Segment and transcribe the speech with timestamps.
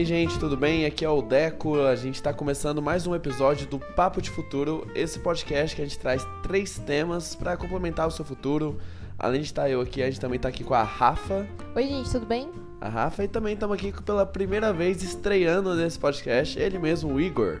[0.00, 0.86] aí, gente, tudo bem?
[0.86, 1.78] Aqui é o Deco.
[1.82, 5.84] A gente está começando mais um episódio do Papo de Futuro, esse podcast que a
[5.84, 8.78] gente traz três temas para complementar o seu futuro.
[9.18, 11.46] Além de estar eu aqui, a gente também está aqui com a Rafa.
[11.74, 12.48] Oi, gente, tudo bem?
[12.80, 17.20] A Rafa e também estamos aqui pela primeira vez estreando nesse podcast, ele mesmo, o
[17.20, 17.60] Igor.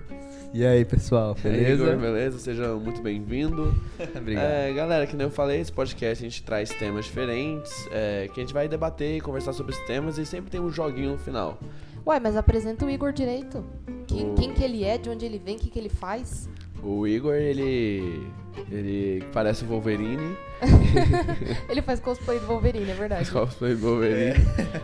[0.54, 1.84] E aí, pessoal, beleza?
[1.84, 2.38] Igor, beleza?
[2.38, 3.74] Seja muito bem-vindo.
[4.16, 4.44] Obrigado.
[4.44, 8.40] É, galera, que nem eu falei, esse podcast a gente traz temas diferentes, é, que
[8.40, 11.18] a gente vai debater e conversar sobre esses temas e sempre tem um joguinho no
[11.18, 11.58] final.
[12.06, 13.64] Ué, mas apresenta o Igor direito.
[14.06, 16.48] Quem, O- quem que ele é, de onde ele vem, o que, que ele faz.
[16.82, 18.26] O Igor, ele.
[18.70, 20.34] ele parece o Wolverine.
[21.70, 23.30] Ele faz cosplay do Wolverine, é verdade.
[23.30, 24.34] Cosplay do Wolverine.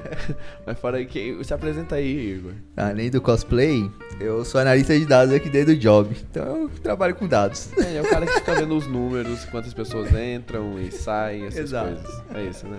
[0.65, 2.53] Mas fora aí, quem, se apresenta aí, Igor.
[2.77, 6.17] Além do cosplay, eu sou analista de dados aqui dentro do job.
[6.31, 7.71] Então eu trabalho com dados.
[7.79, 11.61] É, é o cara que fica vendo os números, quantas pessoas entram e saem, essas
[11.65, 11.89] Exato.
[11.95, 12.23] coisas.
[12.35, 12.79] É isso, né?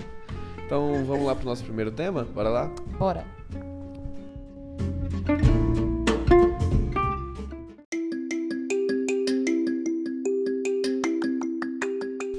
[0.66, 2.24] Então vamos lá pro nosso primeiro tema?
[2.24, 2.72] Bora lá?
[2.98, 3.24] Bora.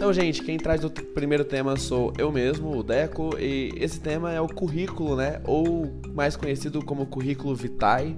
[0.08, 4.32] Então, gente, quem traz o primeiro tema sou eu mesmo, o Deco, e esse tema
[4.32, 5.38] é o currículo, né?
[5.44, 8.16] Ou mais conhecido como currículo vitae,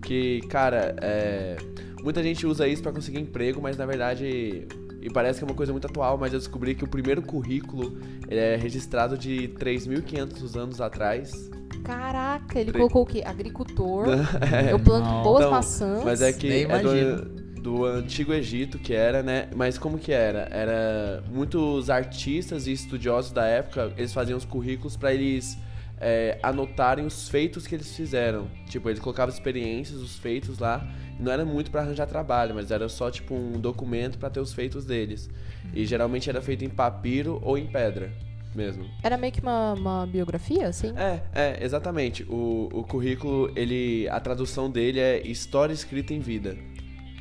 [0.00, 1.56] que, cara, é...
[2.04, 4.68] muita gente usa isso pra conseguir emprego, mas na verdade,
[5.02, 7.98] e parece que é uma coisa muito atual, mas eu descobri que o primeiro currículo
[8.28, 11.50] ele é registrado de 3.500 anos atrás.
[11.82, 13.24] Caraca, ele Tre- colocou o quê?
[13.26, 14.06] Agricultor.
[14.54, 15.22] É, eu planto não.
[15.24, 16.04] boas Então, maçãs.
[16.04, 17.16] Mas é que Nem é imagino.
[17.24, 19.48] do, do antigo Egito que era, né?
[19.56, 20.46] Mas como que era?
[20.50, 25.56] Era muitos artistas e estudiosos da época, eles faziam os currículos pra eles
[25.98, 28.48] é, anotarem os feitos que eles fizeram.
[28.68, 30.86] Tipo, eles colocavam experiências, os feitos lá.
[31.18, 34.52] Não era muito pra arranjar trabalho, mas era só tipo um documento pra ter os
[34.52, 35.30] feitos deles.
[35.72, 38.12] E geralmente era feito em papiro ou em pedra
[38.54, 38.84] mesmo.
[39.02, 40.92] Era meio que uma, uma biografia, assim?
[40.98, 42.24] É, é, exatamente.
[42.24, 44.06] O, o currículo, ele.
[44.10, 46.56] A tradução dele é história escrita em vida.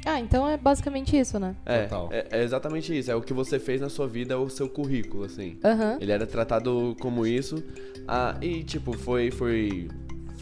[0.05, 1.55] Ah, então é basicamente isso, né?
[1.65, 2.09] É, Total.
[2.11, 3.09] é, é exatamente isso.
[3.09, 5.57] É o que você fez na sua vida, é o seu currículo, assim.
[5.63, 5.97] Aham.
[5.99, 7.63] Ele era tratado como isso.
[8.07, 9.87] Ah, e, tipo, foi, foi.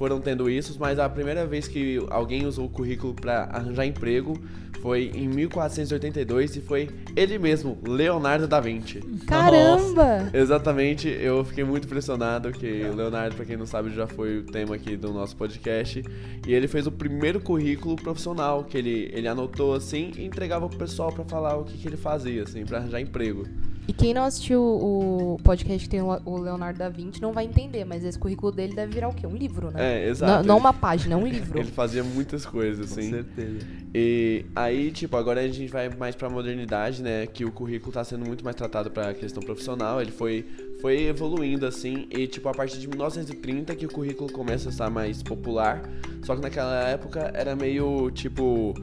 [0.02, 4.36] Foram tendo isso, mas a primeira vez que alguém usou o currículo pra arranjar emprego
[4.82, 9.00] foi em 1482 e foi ele mesmo, Leonardo da Vinci.
[9.28, 10.28] Caramba!
[10.34, 14.44] Exatamente, eu fiquei muito impressionado que o Leonardo, pra quem não sabe, já foi o
[14.44, 16.04] tema aqui do nosso podcast.
[16.48, 20.80] E ele fez o primeiro currículo profissional, que ele, ele anotou assim e entregava pro
[20.80, 23.46] pessoal pra falar o que, que ele fazia, assim, pra arranjar emprego.
[23.92, 27.84] E quem não assistiu o podcast que tem o Leonardo da Vinci não vai entender,
[27.84, 29.28] mas esse currículo dele deve virar o quê?
[29.28, 30.06] Um livro, né?
[30.06, 30.48] É, exato.
[30.48, 31.60] Não, não uma página, é um livro.
[31.60, 33.10] Ele fazia muitas coisas, Com assim.
[33.10, 33.68] certeza.
[33.94, 37.28] E aí, tipo, agora a gente vai mais pra modernidade, né?
[37.28, 40.02] Que o currículo tá sendo muito mais tratado pra questão profissional.
[40.02, 40.46] Ele foi,
[40.80, 42.08] foi evoluindo, assim.
[42.12, 45.82] E, tipo, a partir de 1930 que o currículo começa a estar mais popular.
[46.24, 48.74] Só que naquela época era meio, tipo...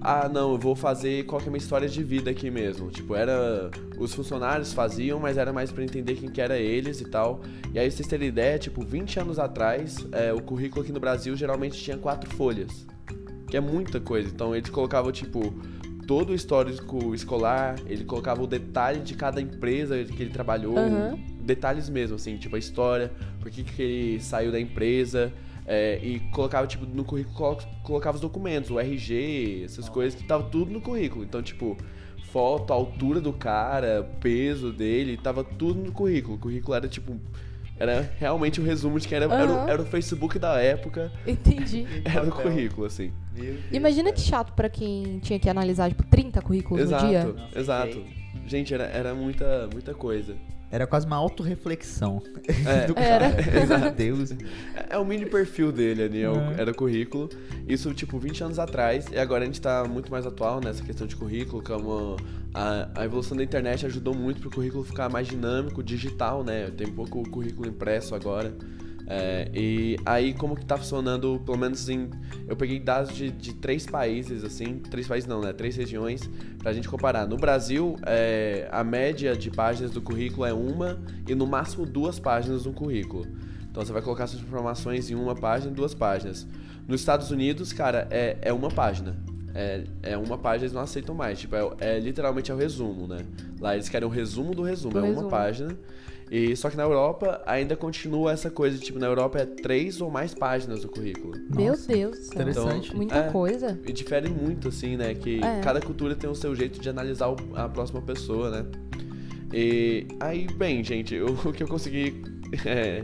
[0.00, 2.90] Ah, não, eu vou fazer qual que é a minha história de vida aqui mesmo.
[2.90, 3.70] Tipo, era...
[3.98, 7.42] Os funcionários faziam, mas era mais pra entender quem que era eles e tal.
[7.74, 11.00] E aí, pra vocês terem ideia, tipo, 20 anos atrás, é, o currículo aqui no
[11.00, 12.86] Brasil geralmente tinha quatro folhas
[13.50, 14.28] que é muita coisa.
[14.28, 15.52] Então eles colocavam, tipo,
[16.06, 21.18] todo o histórico escolar, ele colocava o detalhe de cada empresa que ele trabalhou, Aham.
[21.42, 23.10] detalhes mesmo, assim, tipo a história,
[23.40, 25.32] por que, que ele saiu da empresa.
[25.72, 30.26] É, e colocava, tipo, no currículo, colo- colocava os documentos, o RG, essas coisas que
[30.26, 31.22] tava tudo no currículo.
[31.24, 31.76] Então, tipo,
[32.32, 36.34] foto, altura do cara, peso dele, tava tudo no currículo.
[36.34, 37.16] O currículo era, tipo,
[37.78, 41.86] era realmente o resumo de que era, era, o- era o Facebook da época, Entendi.
[42.04, 43.12] era o currículo, assim.
[43.70, 47.34] Imagina que chato pra quem tinha que analisar, tipo, 30 currículos Exato, no dia.
[47.54, 47.98] Exato.
[48.00, 48.06] ok.
[48.46, 50.34] Gente, era, era muita, muita coisa.
[50.70, 52.22] Era quase uma autorreflexão
[52.64, 53.30] É, do Era.
[53.32, 53.78] cara.
[53.78, 54.30] Meu Deus.
[54.30, 54.36] é,
[54.90, 56.54] é o mini perfil dele ali, é o- É.
[56.60, 57.28] era o currículo.
[57.66, 59.06] Isso, tipo, 20 anos atrás.
[59.12, 62.16] E agora a gente tá muito mais atual nessa questão de currículo, como
[62.54, 66.70] a, a evolução da internet ajudou muito pro currículo ficar mais dinâmico, digital, né?
[66.76, 68.52] Tem pouco currículo impresso agora.
[69.12, 72.08] É, e aí, como que tá funcionando, pelo menos em.
[72.46, 74.78] Eu peguei dados de, de três países, assim.
[74.78, 75.52] Três países não, né?
[75.52, 76.30] Três regiões,
[76.60, 77.26] pra gente comparar.
[77.26, 82.20] No Brasil, é, a média de páginas do currículo é uma e no máximo duas
[82.20, 83.26] páginas no currículo.
[83.68, 86.46] Então você vai colocar suas informações em uma página e duas páginas.
[86.86, 89.16] Nos Estados Unidos, cara, é, é uma página.
[89.52, 91.40] É, é uma página, eles não aceitam mais.
[91.40, 93.18] Tipo, é, é literalmente é o resumo, né?
[93.60, 95.28] Lá eles querem o resumo do resumo, Do é uma resumo.
[95.28, 95.76] página.
[96.30, 100.08] E só que na Europa ainda continua essa coisa, tipo, na Europa é três ou
[100.10, 101.34] mais páginas do currículo.
[101.50, 102.28] Meu Nossa, Deus.
[102.28, 102.94] Interessante.
[102.94, 103.30] Muita É.
[103.32, 103.76] coisa.
[103.84, 105.12] E difere muito, assim, né?
[105.12, 105.60] Que É.
[105.60, 108.64] cada cultura tem o seu jeito de analisar o- a próxima pessoa, né?
[109.52, 112.22] E aí, bem, gente, eu- o que eu consegui
[112.64, 113.02] é,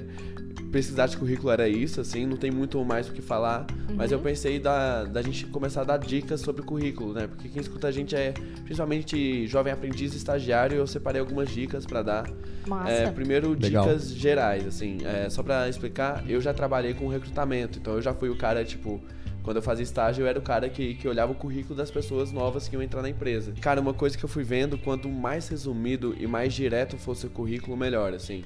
[0.77, 3.67] pesquisar de currículo era isso, assim, não tem muito mais o que falar.
[3.95, 4.25] Mas eu Uhum.
[4.25, 7.27] pensei da, da gente começar a dar dicas sobre currículo, né?
[7.27, 8.35] Porque quem escuta a gente é
[8.65, 10.77] principalmente jovem aprendiz e estagiário.
[10.77, 12.31] Eu separei algumas dicas pra dar.
[12.67, 12.91] Massa.
[12.91, 13.87] É, primeiro, Legal.
[13.87, 14.99] dicas gerais, assim.
[15.05, 17.79] É, só pra explicar, eu já trabalhei com recrutamento.
[17.79, 19.01] Então eu já fui o cara, tipo.
[19.43, 22.33] Quando eu fazia estágio, eu era o cara que, que olhava o currículo das pessoas
[22.33, 23.53] novas que iam entrar na empresa.
[23.61, 27.31] Cara, uma coisa que eu fui vendo, quanto mais resumido e mais direto fosse o
[27.31, 28.43] currículo, melhor, assim.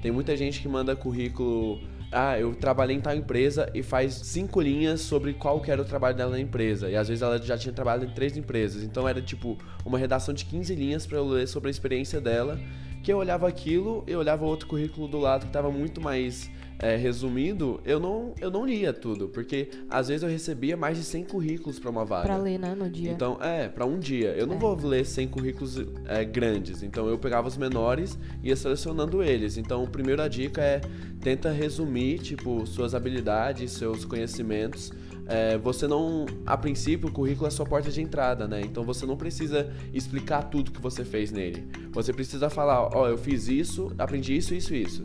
[0.00, 1.80] Tem muita gente que manda currículo.
[2.12, 5.84] Ah, eu trabalhei em tal empresa e faz cinco linhas sobre qual que era o
[5.84, 6.88] trabalho dela na empresa.
[6.88, 8.82] E às vezes ela já tinha trabalhado em três empresas.
[8.82, 12.58] Então era tipo uma redação de 15 linhas pra eu ler sobre a experiência dela.
[13.02, 16.50] Que eu olhava aquilo, eu olhava outro currículo do lado que tava muito mais
[16.80, 17.80] é, resumido.
[17.84, 21.78] Eu não, eu não lia tudo, porque às vezes eu recebia mais de 100 currículos
[21.78, 22.24] pra uma vaga.
[22.26, 23.10] Pra ler, né, no dia.
[23.12, 24.30] Então, é, pra um dia.
[24.30, 24.58] Eu não É.
[24.58, 26.82] vou ler 100 currículos é, grandes.
[26.82, 29.56] Então, eu pegava os menores e ia selecionando eles.
[29.56, 30.80] Então, a primeira dica é
[31.20, 34.92] tenta resumir, tipo, suas habilidades, seus conhecimentos.
[35.26, 38.62] É, você não, a princípio, o currículo é sua porta de entrada, né?
[38.62, 41.68] Então, você não precisa explicar tudo que você fez nele.
[41.92, 45.04] Você precisa falar, ó, eu fiz isso, aprendi isso, isso, isso.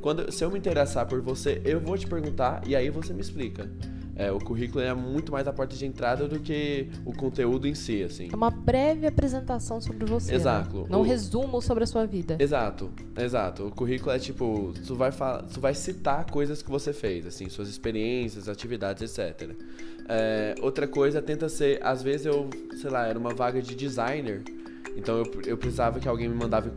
[0.00, 3.20] Quando, se eu me interessar por você, eu vou te perguntar e aí você me
[3.20, 3.68] explica.
[4.14, 7.74] É, o currículo é muito mais a porta de entrada do que o conteúdo em
[7.76, 8.28] si, assim.
[8.32, 10.32] É uma breve apresentação sobre você.
[10.32, 10.36] né?
[10.36, 10.86] Exato.
[10.90, 12.36] Não O- resumo sobre a sua vida.
[12.40, 13.66] Exato, exato.
[13.68, 17.68] O currículo é tipo, tu vai, tu vai citar coisas que você fez, assim, suas
[17.68, 19.52] experiências, atividades, etc.
[20.08, 22.50] É, outra coisa, tenta ser, às vezes eu,
[22.80, 24.42] sei lá, era uma vaga de designer,
[24.98, 26.70] então eu, eu precisava que alguém me, mandava,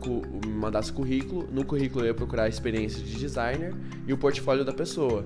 [0.46, 1.48] me mandasse currículo.
[1.50, 3.74] No currículo eu ia procurar a experiência de designer
[4.06, 5.24] e o portfólio da pessoa.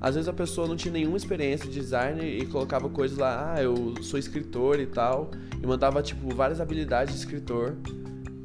[0.00, 3.62] Às vezes a pessoa não tinha nenhuma experiência de designer e colocava coisas lá, ah,
[3.62, 5.30] eu sou escritor e tal,
[5.62, 7.76] e mandava, tipo, várias habilidades de escritor.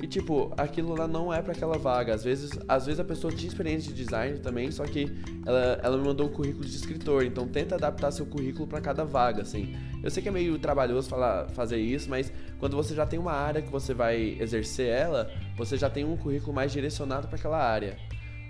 [0.05, 2.13] E, tipo, aquilo lá não é pra aquela vaga.
[2.13, 5.11] Às vezes, às vezes a pessoa tinha experiência de design também, só que
[5.43, 7.25] ela, ela me mandou um currículo de escritor.
[7.25, 9.75] Então, tenta adaptar seu currículo pra cada vaga, assim.
[10.03, 13.31] Eu sei que é meio trabalhoso falar, fazer isso, mas quando você já tem uma
[13.31, 17.57] área que você vai exercer ela, você já tem um currículo mais direcionado pra aquela
[17.57, 17.97] área.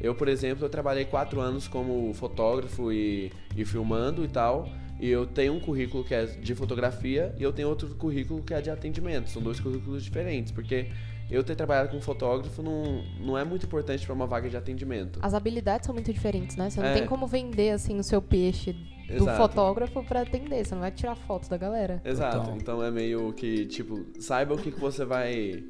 [0.02, 4.68] Eu, por exemplo, eu trabalhei quatro anos como fotógrafo e, e filmando e tal.
[5.00, 8.54] E eu tenho um currículo que é de fotografia e eu tenho outro currículo que
[8.54, 9.30] é de atendimento.
[9.30, 10.90] São dois currículos diferentes, porque
[11.30, 15.20] eu ter trabalhado com fotógrafo não, não é muito importante para uma vaga de atendimento.
[15.22, 16.70] As habilidades são muito diferentes, né?
[16.70, 16.94] Você não É.
[16.94, 18.74] tem como vender, assim, o seu peixe
[19.08, 19.38] do Exato.
[19.38, 20.66] fotógrafo pra atender.
[20.66, 22.02] Você não vai tirar foto da galera.
[22.06, 22.38] Exato.
[22.40, 22.58] Total.
[22.58, 25.64] Então é meio que, tipo, saiba o que, que você vai.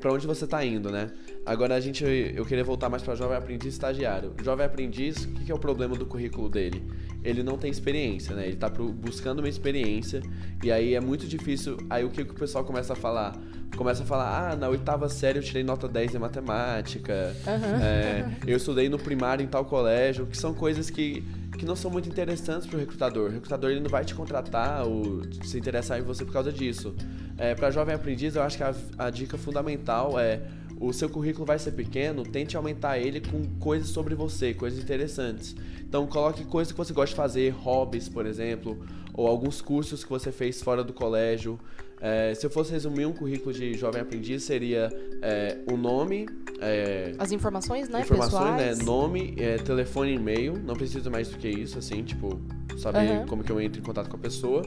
[0.00, 1.10] Pra onde você tá indo, né?
[1.46, 2.04] Agora a gente.
[2.04, 4.32] Eu queria voltar mais pra jovem aprendiz estagiário.
[4.42, 6.82] Jovem aprendiz, o que, que é o problema do currículo dele?
[7.22, 8.46] Ele não tem experiência, né?
[8.48, 10.22] Ele tá pro- buscando uma experiência.
[10.62, 11.76] E aí é muito difícil.
[11.88, 13.36] Aí o que, que o pessoal começa a falar?
[13.76, 17.36] Começa a falar, ah, na oitava série eu tirei nota 10 em matemática.
[17.46, 17.82] Aham.
[17.82, 21.22] É, eu estudei no primário em tal colégio, que são coisas que,
[21.58, 23.28] que não são muito interessantes pro recrutador.
[23.30, 26.94] O recrutador ele não vai te contratar ou se interessar em você por causa disso.
[27.38, 30.40] É, para jovem aprendiz, eu acho que a, a dica fundamental é
[30.78, 35.54] o seu currículo vai ser pequeno, tente aumentar ele com coisas sobre você, coisas interessantes.
[35.80, 38.78] Então coloque coisas que você gosta de fazer, hobbies, por exemplo,
[39.16, 41.58] ou alguns cursos que você fez fora do colégio.
[41.98, 44.90] É, se eu fosse resumir um currículo de jovem aprendiz, seria
[45.22, 46.26] é, o nome,
[46.60, 48.78] é, As informações, né, informações, pessoais.
[48.78, 48.84] né?
[48.84, 50.58] Nome, é, telefone e e-mail.
[50.62, 52.38] Não precisa mais do que isso, assim, tipo,
[52.76, 53.26] saber Aham.
[53.26, 54.62] como que eu entro em contato com a pessoa.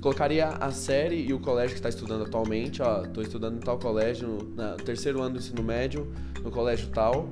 [0.00, 3.78] Colocaria a série e o colégio que está estudando atualmente, ó, tô estudando em tal
[3.78, 7.30] colégio, no na- no terceiro ano do ensino médio, no colégio tal.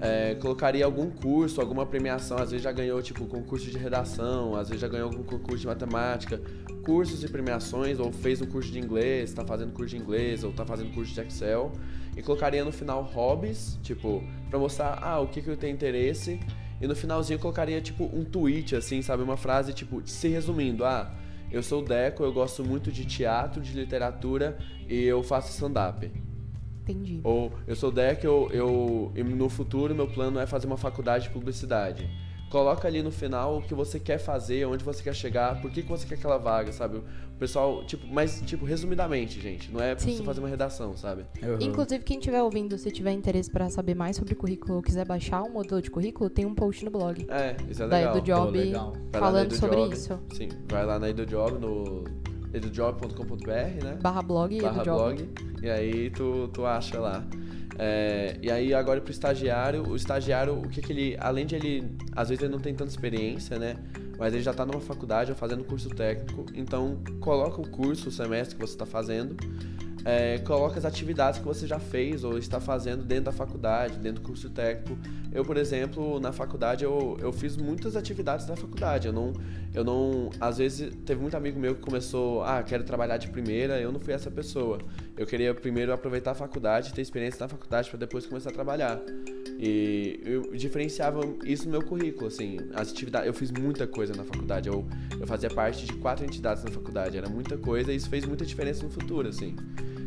[0.00, 4.68] É, colocaria algum curso, alguma premiação, às vezes já ganhou tipo concurso de redação, às
[4.68, 6.40] vezes já ganhou algum concurso de matemática,
[6.84, 10.52] cursos e premiações, ou fez um curso de inglês, tá fazendo curso de inglês, ou
[10.52, 11.72] tá fazendo curso de Excel.
[12.16, 16.40] E colocaria no final hobbies, tipo, pra mostrar, ah, o que, que eu tenho interesse.
[16.80, 19.22] E no finalzinho colocaria tipo um tweet, assim, sabe?
[19.22, 21.14] Uma frase, tipo, se resumindo, ah,
[21.52, 24.56] eu sou o Deco, eu gosto muito de teatro, de literatura
[24.88, 26.10] e eu faço stand-up.
[26.90, 27.20] Entendi.
[27.24, 30.76] Ou eu sou o Deco, eu, eu, e no futuro meu plano é fazer uma
[30.76, 32.08] faculdade de publicidade.
[32.50, 35.82] Coloca ali no final o que você quer fazer, onde você quer chegar, por que,
[35.82, 36.96] que você quer aquela vaga, sabe?
[36.96, 41.24] O pessoal, tipo, mas, tipo, resumidamente, gente, não é pra você fazer uma redação, sabe?
[41.60, 45.44] Inclusive, quem estiver ouvindo, se tiver interesse pra saber mais sobre currículo ou quiser baixar
[45.44, 48.50] um modelo de currículo, tem um post no blog É, isso é da legal.
[48.50, 48.92] Legal.
[48.92, 49.94] Vai lá na falando sobre EduJob.
[49.94, 50.20] isso.
[50.34, 52.02] Sim, vai lá na EduJob, no
[52.52, 53.98] edujob.com.br, né?
[54.00, 55.28] Barra blog barra blog,
[55.62, 57.24] e aí tu, tu acha lá.
[57.78, 61.96] É, e aí agora pro estagiário, o estagiário, o que que ele, além de ele,
[62.14, 63.76] às vezes ele não tem tanta experiência, né?
[64.20, 68.12] Mas ele já tá numa faculdade ou fazendo curso técnico, então coloca o curso, o
[68.12, 69.34] semestre que você tá fazendo,
[70.04, 74.22] é, coloca as atividades que você já fez ou está fazendo dentro da faculdade, dentro
[74.22, 74.98] do curso técnico.
[75.32, 79.06] Eu, por exemplo, na faculdade eu, eu fiz muitas atividades da faculdade.
[79.06, 79.32] Eu não,
[79.72, 83.80] eu não, às vezes teve muito amigo meu que começou, ah, quero trabalhar de primeira.
[83.80, 84.78] Eu não fui essa pessoa.
[85.16, 89.00] Eu queria primeiro aproveitar a faculdade, ter experiência na faculdade para depois começar a trabalhar.
[89.62, 93.26] E eu diferenciava isso no meu currículo, assim, as atividades.
[93.26, 94.70] Eu fiz muita coisa na faculdade.
[94.70, 94.86] Eu,
[95.20, 97.18] eu fazia parte de quatro entidades na faculdade.
[97.18, 99.54] Era muita coisa e isso fez muita diferença no futuro, assim.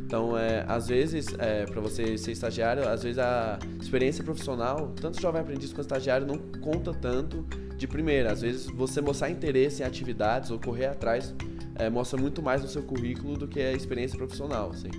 [0.03, 5.21] Então, é, às vezes, é, para você ser estagiário, às vezes a experiência profissional, tanto
[5.21, 7.45] jovem aprendiz quanto estagiário, não conta tanto
[7.77, 8.31] de primeira.
[8.31, 11.31] Às vezes, você mostrar interesse em atividades ou correr atrás
[11.75, 14.89] é, mostra muito mais no seu currículo do que a experiência profissional, assim.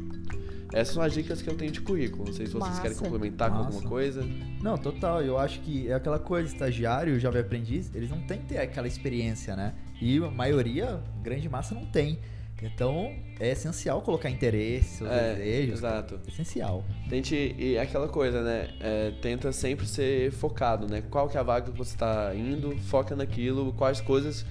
[0.74, 2.24] Essas são as dicas que eu tenho de currículo.
[2.26, 2.82] Não sei se vocês Massa.
[2.82, 3.68] querem complementar com Massa.
[3.68, 4.26] alguma coisa.
[4.60, 5.22] Não, total.
[5.22, 8.86] Eu acho que é aquela coisa, estagiário, jovem aprendiz, eles não têm que ter aquela
[8.88, 9.74] experiência, né?
[10.00, 12.18] E a maioria, grande massa, não tem.
[12.62, 15.74] Então, é essencial colocar interesse, seus É, desejos.
[15.80, 16.18] exato.
[16.26, 16.82] Essencial.
[17.10, 18.70] Tente, e é aquela coisa, né?
[18.80, 21.02] É, tenta sempre ser focado, né?
[21.10, 24.46] Qual que é a vaga que você está indo, foca naquilo, quais coisas,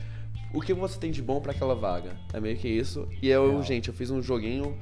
[0.54, 2.12] o que você tem de bom para aquela vaga.
[2.32, 3.08] É meio que isso.
[3.20, 3.64] E eu, Real.
[3.64, 4.78] gente, eu fiz um joguinho.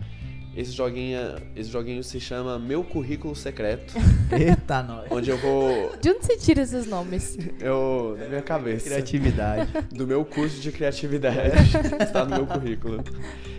[0.56, 1.18] Esse joguinho,
[1.56, 3.94] esse joguinho se chama Meu Currículo Secreto,
[4.32, 5.10] Eita, nós.
[5.10, 7.38] onde eu vou, De onde você tira esses nomes?
[7.60, 9.72] eu na minha cabeça, Criatividade.
[9.94, 11.38] do meu curso de criatividade,
[12.04, 13.02] está no meu currículo.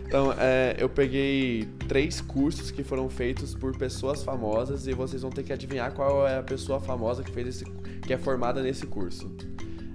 [0.06, 5.30] Então, é, eu peguei três cursos que foram feitos por pessoas famosas e vocês vão
[5.30, 7.64] ter que adivinhar qual é a pessoa famosa que fez esse,
[8.02, 9.34] que é formada nesse curso.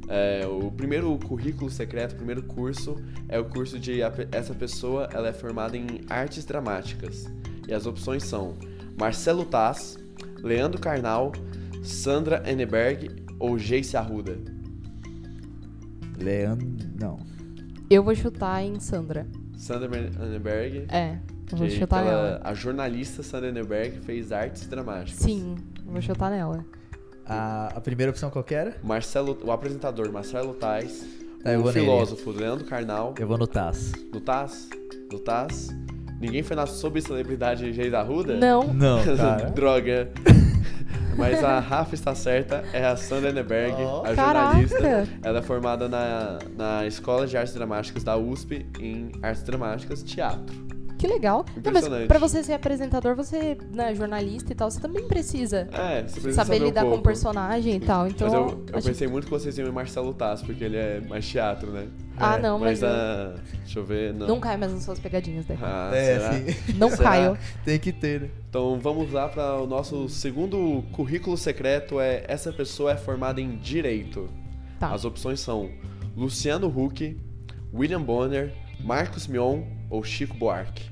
[0.07, 2.95] É, o primeiro currículo secreto, o primeiro curso
[3.27, 3.99] é o curso de
[4.31, 7.25] essa pessoa, ela é formada em artes dramáticas.
[7.67, 8.55] E as opções são
[8.97, 9.97] Marcelo Taz,
[10.41, 11.31] Leandro Carnal,
[11.83, 14.37] Sandra Enneberg ou Geice Arruda.
[16.17, 16.67] Leandro.
[16.99, 17.19] Não.
[17.89, 19.27] Eu vou chutar em Sandra.
[19.55, 19.89] Sandra
[20.25, 21.17] Enneberg, É,
[21.51, 22.41] eu vou chutar ela- nela.
[22.43, 25.19] a jornalista Sandra Enneberg fez artes dramáticas.
[25.21, 26.65] Sim, eu vou chutar nela.
[27.29, 28.75] A, a primeira opção qual que era?
[28.83, 31.05] Marcelo, o apresentador Marcelo Tais,
[31.43, 31.85] Tá, o vou nele.
[31.85, 33.91] filósofo Leandro Carnal, Eu vou no TAS.
[34.13, 34.67] no Taz,
[35.11, 35.69] no Taz.
[36.19, 38.35] Ninguém foi na subcelebridade Geis Arruda?
[38.37, 39.49] Não, Não, cara.
[39.51, 40.09] Droga.
[41.17, 44.01] Mas a Rafa está certa, é a Sandra Enneberg, Oh.
[44.05, 44.67] a Caraca.
[44.67, 45.07] jornalista.
[45.23, 50.55] Ela é formada na, na Escola de Artes Dramáticas da USP em Artes Dramáticas Teatro.
[50.97, 51.45] Que legal.
[51.63, 56.01] Não, mas pra você ser apresentador, você, né, jornalista e tal, você também precisa É,
[56.03, 58.07] você precisa saber um lidar com o personagem e tal.
[58.07, 60.75] Então, Mas eu, eu acho- pensei muito que vocês iam em Marcelo Tass, porque ele
[60.77, 61.87] é mais teatro, né?
[62.17, 63.35] Ah, É, não, mas, Mas eu- a.
[63.63, 64.13] Deixa eu ver.
[64.13, 64.27] Não.
[64.27, 65.57] não cai mais nas suas pegadinhas, né?
[65.61, 66.33] Ah, É, será?
[66.33, 66.73] sim.
[66.77, 67.03] Não Será?
[67.03, 67.37] caio.
[67.63, 68.29] Tem que ter, né?
[68.49, 71.99] Então vamos lá para o nosso segundo currículo secreto.
[71.99, 74.27] É essa pessoa é formada em direito.
[74.79, 74.91] Tá.
[74.93, 75.69] As opções são
[76.15, 77.15] Luciano Huck,
[77.73, 78.51] William Bonner,
[78.83, 80.83] Marcos Mion ou Chico Buarque.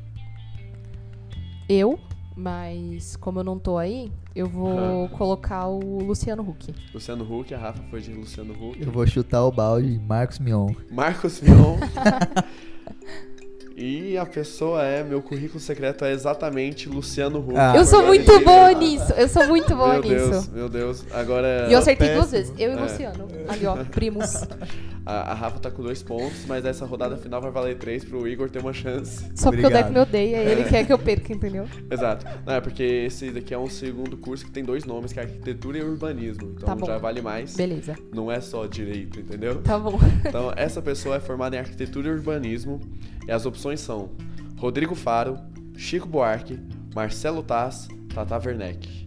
[1.67, 1.99] Eu,
[2.35, 6.73] mas como eu não tô aí, eu vou colocar o Luciano Huck.
[6.93, 8.81] Luciano Huck, a Rafa foi de Luciano Huck.
[8.81, 10.69] Eu vou chutar o balde Marcos Mion.
[10.91, 11.77] Marcos Mion.
[13.75, 17.55] e a pessoa é, meu currículo secreto é exatamente Luciano Huck.
[17.57, 18.45] Ah, eu sou muito direito.
[18.45, 19.13] boa nisso.
[19.13, 20.29] Eu sou muito boa Meu nisso.
[20.29, 21.05] Deus, meu Deus.
[21.11, 22.21] Agora E eu acertei péssimo.
[22.21, 22.53] duas vezes.
[22.59, 22.77] Eu e É.
[22.77, 23.27] o Luciano.
[23.49, 24.43] Ali, ó, primos.
[25.05, 28.27] a, a Rafa tá com dois pontos, mas essa rodada final vai valer três pro
[28.27, 29.19] Igor ter uma chance.
[29.35, 29.83] Só porque o Obrigado.
[29.83, 31.67] Deco me odeia e ele quer que eu perca, entendeu?
[31.91, 32.25] Exato.
[32.45, 35.23] Não, é porque esse daqui é um segundo curso que tem dois nomes, que é
[35.23, 36.53] arquitetura e urbanismo.
[36.55, 36.85] Então Tá bom.
[36.85, 37.55] já vale mais.
[37.55, 37.95] Beleza.
[38.13, 39.61] Não é só direito, entendeu?
[39.61, 39.99] Tá bom.
[40.25, 42.81] Então, essa pessoa é formada em arquitetura e urbanismo.
[43.27, 44.09] E as opções são
[44.57, 45.37] Rodrigo Faro,
[45.77, 46.59] Chico Buarque,
[46.95, 49.05] Marcelo Taz, Tata Werneck.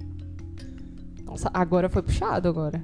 [1.24, 2.82] Nossa, agora foi puxado agora.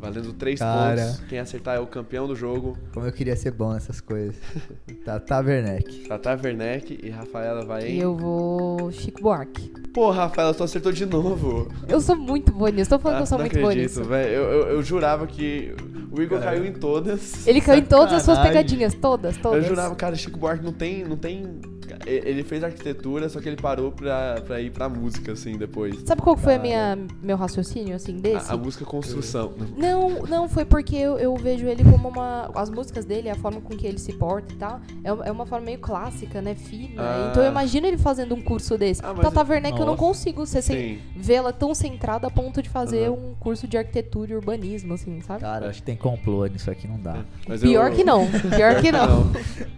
[0.00, 0.96] Valendo três Cara.
[1.04, 1.20] pontos.
[1.28, 2.76] Quem acertar é o campeão do jogo.
[2.94, 4.34] Como eu queria ser bom nessas coisas.
[5.04, 6.08] Tata Werneck.
[6.08, 8.00] Tata Werneck e Rafaela vai E em.
[8.00, 9.70] eu vou Chico Buarque.
[9.92, 11.68] Pô, Rafaela, tu acertou de novo.
[11.86, 12.88] Eu sou muito boa nisso.
[12.90, 14.08] Tô falando que eu sou não muito boa acredito, nisso.
[14.08, 14.32] velho.
[14.32, 15.74] Eu, eu, eu jurava que
[16.10, 17.46] o Igor caiu em todas.
[17.46, 18.94] Ele caiu em todas as suas pegadinhas.
[18.94, 19.62] Todas, todas.
[19.64, 21.60] Eu jurava, cara, Chico Buarque não tem, não tem.
[22.06, 26.02] Ele fez arquitetura, só que ele parou pra, pra ir pra música, assim, depois.
[26.06, 26.68] Sabe qual foi a Cara.
[26.96, 28.50] minha, meu raciocínio, assim, desse?
[28.50, 29.52] A, a música construção.
[29.76, 32.50] Não, não, foi porque eu, eu vejo ele como uma.
[32.54, 35.30] As músicas dele, a forma com que ele se porta e tal, é, uma- é
[35.32, 36.54] uma forma meio clássica, né?
[36.54, 37.02] Fina.
[37.02, 37.28] Ah.
[37.30, 39.00] Então eu imagino ele fazendo um curso desse.
[39.04, 40.98] Ah, Tata Werneck, eu não consigo ser sem, Sim.
[41.16, 43.12] vê-la tão centrada a ponto de fazer Aham.
[43.12, 45.40] um curso de arquitetura e urbanismo, assim, sabe?
[45.40, 47.24] Cara, acho que tem complô nisso aqui, não dá.
[47.48, 48.26] Mas Pior eu- que não.
[48.56, 49.30] Pior que não.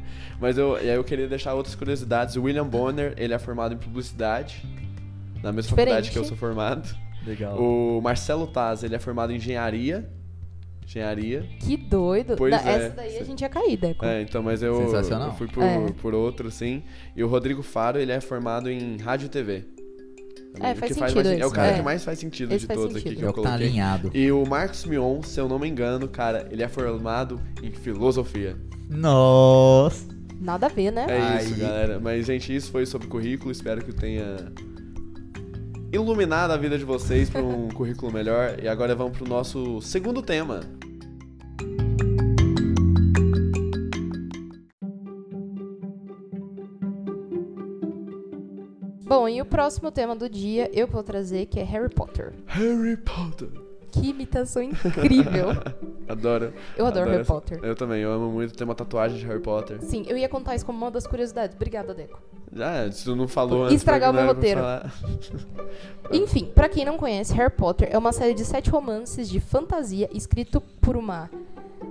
[0.42, 2.34] Mas eu, e aí eu queria deixar outras curiosidades.
[2.36, 4.62] O William Bonner, ele é formado em publicidade,
[5.42, 6.10] na mesma faculdade Diferente.
[6.10, 6.94] que eu sou formado.
[7.24, 7.56] Legal.
[7.56, 10.10] O Marcelo Taz, ele é formado em engenharia.
[10.84, 11.48] engenharia.
[11.60, 12.34] Que doido.
[12.36, 12.74] Pois Da- é.
[12.74, 14.04] Essa daí a gente ia cair, Deco.
[14.04, 15.28] É, então, mas eu, Sensacional.
[15.28, 15.86] eu fui por, É.
[16.02, 16.82] por outro, sim.
[17.16, 19.64] E o Rodrigo Faro, ele é formado em rádio e TV.
[20.60, 21.74] É, O faz mais- sentido É o cara é.
[21.76, 23.66] que mais faz sentido Esse de faz todos aqui que É eu que tá coloquei.
[23.68, 24.10] alinhado.
[24.12, 28.56] E o Marcos Mion, se eu não me engano, cara, ele é formado em filosofia.
[28.90, 30.06] Nossa.
[30.42, 31.06] Nada a ver, né?
[31.08, 32.00] É isso, galera.
[32.00, 33.52] Mas, gente, isso foi sobre currículo.
[33.52, 34.52] Espero que tenha
[35.92, 38.58] iluminado a vida de vocês para um currículo melhor.
[38.60, 40.60] E agora vamos pro nosso segundo tema.
[49.04, 52.32] Bom, e o próximo tema do dia eu vou trazer que é Harry Potter.
[52.46, 53.48] Harry Potter.
[53.92, 55.50] Que imitação incrível.
[56.08, 56.52] Adoro.
[56.76, 57.60] Eu adoro Harry essa- Potter.
[57.62, 59.80] Eu também, eu amo muito ter uma tatuagem de Harry Potter.
[59.82, 61.54] Sim, eu ia contar isso como uma das curiosidades.
[61.56, 62.18] Obrigada, Deco.
[62.54, 63.76] Já, se tu não falou antes.
[63.76, 64.60] Estragar o meu roteiro.
[66.12, 70.08] Enfim, pra quem não conhece, Harry Potter é uma série de sete romances de fantasia
[70.12, 71.30] escrito por uma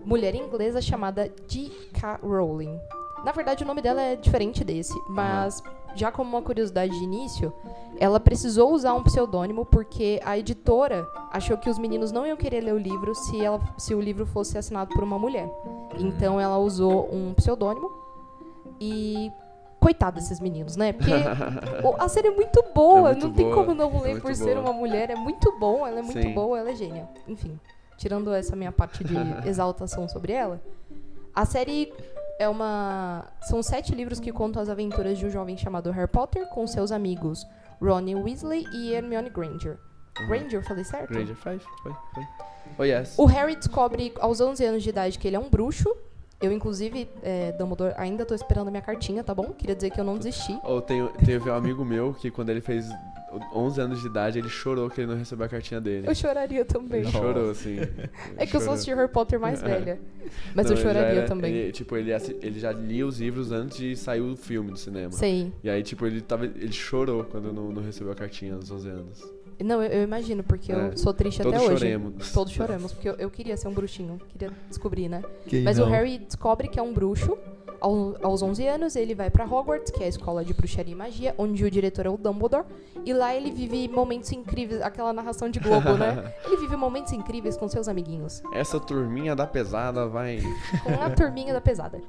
[0.06, 2.20] mulher inglesa chamada J.K.
[2.24, 2.78] Rowling.
[3.26, 5.62] Na verdade, o nome dela é diferente desse, mas
[5.96, 7.54] já como uma curiosidade de início,
[8.00, 12.62] ela precisou usar um pseudônimo porque a editora achou que os meninos não iam querer
[12.62, 15.50] ler o livro se, ela, se o livro fosse assinado por uma mulher.
[16.00, 17.92] Então ela usou um pseudônimo
[18.80, 19.32] e.
[19.80, 20.94] Coitado desses meninos, né?
[20.94, 21.12] Porque
[21.98, 24.22] a série é muito boa, É muito não tem boa, como não é ler muito
[24.22, 24.70] por ser boa.
[24.70, 25.10] uma mulher.
[25.10, 26.34] É muito bom, ela é muito Sim.
[26.36, 27.10] boa, ela é gênia.
[27.28, 27.60] Enfim,
[27.98, 29.16] tirando essa minha parte de
[29.50, 30.62] exaltação sobre ela,
[31.34, 31.92] a série
[32.42, 33.26] é uma.
[33.42, 36.92] São sete livros que contam as aventuras de um jovem chamado Harry Potter com seus
[36.92, 37.46] amigos
[37.80, 39.78] Ronnie Weasley e Hermione Granger.
[40.28, 41.10] Granger, eu falei certo?
[41.14, 41.64] Granger Five?
[41.84, 41.94] Foi?
[42.14, 42.24] Foi?
[42.80, 43.18] Oh, yes.
[43.18, 45.96] O Harry descobre aos 11 anos de idade que ele é um bruxo.
[46.42, 49.54] Eu, inclusive, é, Dumbledore, ainda tô esperando a minha cartinha, tá bom?
[49.54, 50.58] Queria dizer que eu não desisti.
[50.64, 52.88] Ou tem, teve um amigo meu que quando ele fez
[53.54, 56.08] 11 anos de idade, ele chorou que ele não recebeu a cartinha dele.
[56.08, 57.02] Eu choraria também.
[57.02, 57.78] Ele chorou, assim.
[58.38, 58.74] É que eu só Chorou.
[58.74, 60.00] assisti Harry Potter mais velha.
[60.56, 61.54] Mas Não, eu ele já choraria era- também.
[61.54, 65.12] Ele, tipo, ele, ele já lia os livros antes de sair o filme do cinema.
[65.12, 65.54] Sei.
[65.64, 68.90] E aí, tipo, ele, tava, ele chorou quando não, não recebeu a cartinha aos 11
[68.90, 69.34] anos.
[69.60, 70.76] Não, eu, eu imagino, porque É.
[70.76, 71.78] eu sou triste Todos até hoje.
[71.80, 72.32] choremos.
[72.32, 74.20] Todos choramos, porque eu, eu queria ser um bruxinho.
[74.30, 75.22] Queria descobrir, né?
[75.48, 75.90] Quem Mas o não?
[75.92, 77.38] Harry descobre que é um bruxo.
[77.80, 80.96] Ao- aos 11 anos, ele vai pra Hogwarts, que é a escola de bruxaria e
[80.96, 82.64] magia, onde o diretor é o Dumbledore.
[83.04, 86.32] E lá ele vive momentos incríveis, aquela narração de Globo, né?
[86.46, 88.44] Ele vive momentos incríveis com seus amiguinhos.
[88.54, 90.40] Essa turminha da pesada vai.
[90.84, 92.00] Com a turminha da pesada.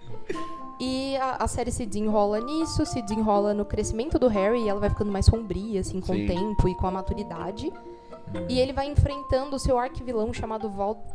[0.81, 4.81] E a, a série se desenrola nisso, se desenrola no crescimento do Harry, e ela
[4.81, 6.25] vai ficando mais sombria, assim, com Sim.
[6.25, 7.73] o tempo e com a maturidade.
[8.49, 11.07] E ele vai enfrentando o seu arquivilão chamado Val-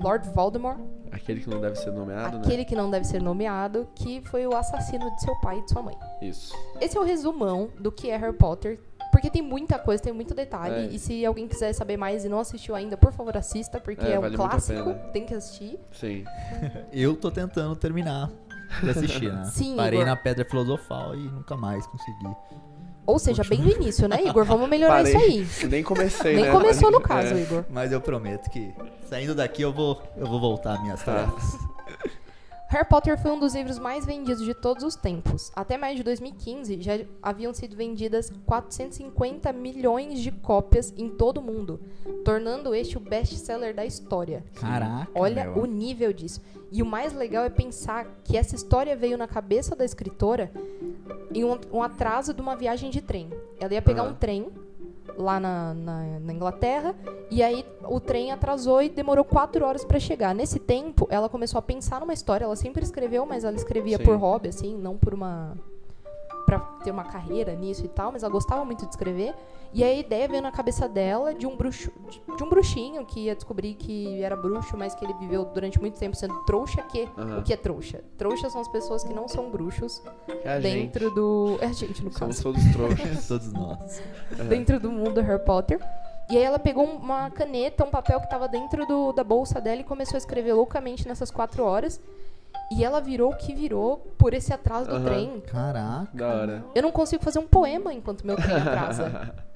[0.00, 0.78] Lord Voldemort,
[1.12, 4.56] Aquele que não deve ser nomeado, aquele que não deve ser nomeado, que foi o
[4.56, 5.94] assassino de seu pai e de sua mãe.
[6.00, 6.18] né?
[6.22, 6.54] Isso.
[6.80, 8.80] Esse é o resumão do que é Harry Potter.
[9.12, 10.86] Porque tem muita coisa, tem muito detalhe.
[10.86, 10.86] É.
[10.86, 14.12] E se alguém quiser saber mais e não assistiu ainda, por favor, assista, porque É,
[14.12, 14.94] é, um vale clássico.
[15.12, 15.78] Tem que assistir.
[15.92, 16.24] Sim.
[16.90, 18.30] Eu tô tentando terminar
[18.82, 19.44] de assistir, né?
[19.44, 20.06] Sim, Parei Igor.
[20.06, 22.26] na Pedra Filosofal e nunca mais consegui.
[23.04, 24.44] Ou seja, bem no início, né, Igor?
[24.44, 25.40] Vamos melhorar Parei.
[25.42, 25.68] isso aí.
[25.68, 26.50] Nem comecei, Nem né?
[26.52, 27.40] começou no caso, É.
[27.42, 27.64] Igor.
[27.68, 28.72] Mas eu prometo que
[29.08, 31.14] saindo daqui eu vou, eu vou voltar às minhas Tá.
[31.14, 31.58] tarefas.
[32.72, 35.52] Harry Potter foi um dos livros mais vendidos de todos os tempos.
[35.54, 41.42] Até mais de 2015, já haviam sido vendidas 450 milhões de cópias em todo o
[41.42, 41.78] mundo,
[42.24, 44.42] tornando este o best-seller da história.
[44.54, 45.62] Caraca, Olha meu.
[45.62, 46.40] o nível disso.
[46.70, 50.50] E o mais legal é pensar que essa história veio na cabeça da escritora
[51.34, 53.28] em um, um atraso de uma viagem de trem.
[53.60, 54.12] Ela ia pegar Aham.
[54.12, 54.50] um trem
[55.16, 56.94] lá na, na- na Inglaterra
[57.30, 60.34] e aí o trem atrasou e demorou quatro horas pra chegar.
[60.34, 62.44] Nesse tempo, ela começou a pensar numa história.
[62.44, 64.04] Ela sempre escreveu, mas ela escrevia Sim.
[64.04, 65.56] por hobby, assim, não por uma
[66.58, 69.34] Pra ter uma carreira nisso e tal, mas ela gostava muito de escrever.
[69.72, 73.20] E a ideia veio na cabeça dela de um bruxo, de, de um bruxinho que
[73.20, 77.08] ia descobrir que era bruxo, mas que ele viveu durante muito tempo sendo trouxa, que
[77.16, 77.38] Aham.
[77.38, 78.04] o que é trouxa?
[78.18, 80.02] Trouxas são as pessoas que não são bruxos
[80.44, 80.74] É a gente.
[80.74, 83.28] dentro do, é a gente no Somos caso, todos trouxas.
[83.28, 84.02] Todos nós.
[84.48, 85.80] dentro do mundo do Harry Potter.
[86.30, 89.80] E aí ela pegou uma caneta, um papel que tava dentro do, da bolsa dela
[89.80, 91.98] e começou a escrever loucamente nessas quatro horas.
[92.74, 95.04] E ela virou o que virou por esse atraso do Aham.
[95.04, 95.40] trem.
[95.46, 96.08] Caraca.
[96.14, 96.64] da hora.
[96.74, 99.32] Eu não consigo fazer um poema enquanto meu trem atrasa.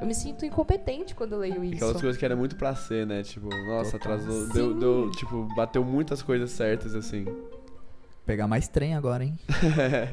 [0.00, 1.74] Eu me sinto incompetente quando eu leio isso.
[1.84, 3.24] Aquelas coisas que era muito pra ser, né?
[3.24, 4.12] Tipo, nossa, Total.
[4.14, 4.48] atrasou.
[4.50, 4.78] Deu, Sim.
[4.78, 7.26] deu, tipo, bateu muitas coisas certas, assim.
[8.28, 9.38] Pegar mais trem agora, hein?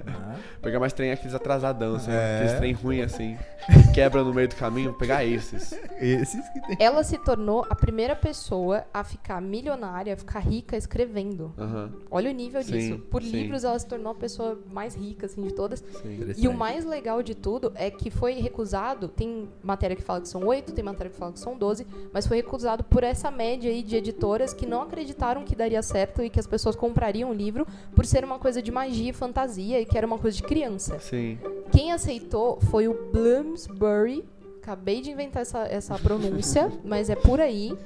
[0.07, 2.35] Ah, Pegar mais trem aqueles atrasadão, assim, É.
[2.37, 5.73] aqueles trem ruim assim, que quebra no meio do caminho, pegar esses.
[5.99, 6.77] Esses que tem.
[6.79, 11.53] Ela se tornou a primeira pessoa a ficar milionária, a ficar rica escrevendo.
[12.09, 12.99] Olha o nível Sim, disso.
[13.11, 13.31] Por sim.
[13.31, 15.83] livros, ela se tornou a pessoa mais rica, assim, de todas.
[16.01, 16.33] sim.
[16.37, 19.09] E o mais legal de tudo é que foi recusado.
[19.09, 22.25] Tem matéria que fala que são oito, tem matéria que fala que são 12, mas
[22.25, 26.29] foi recusado por essa média aí de editoras que não acreditaram que daria certo e
[26.29, 29.85] que as pessoas comprariam o livro por ser uma coisa de magia e fantasia e
[29.85, 30.99] que era uma coisa de criança.
[30.99, 31.37] Sim.
[31.71, 34.23] Quem aceitou foi o Bloomsbury,
[34.57, 37.77] acabei de inventar essa, essa pronúncia, mas é por aí,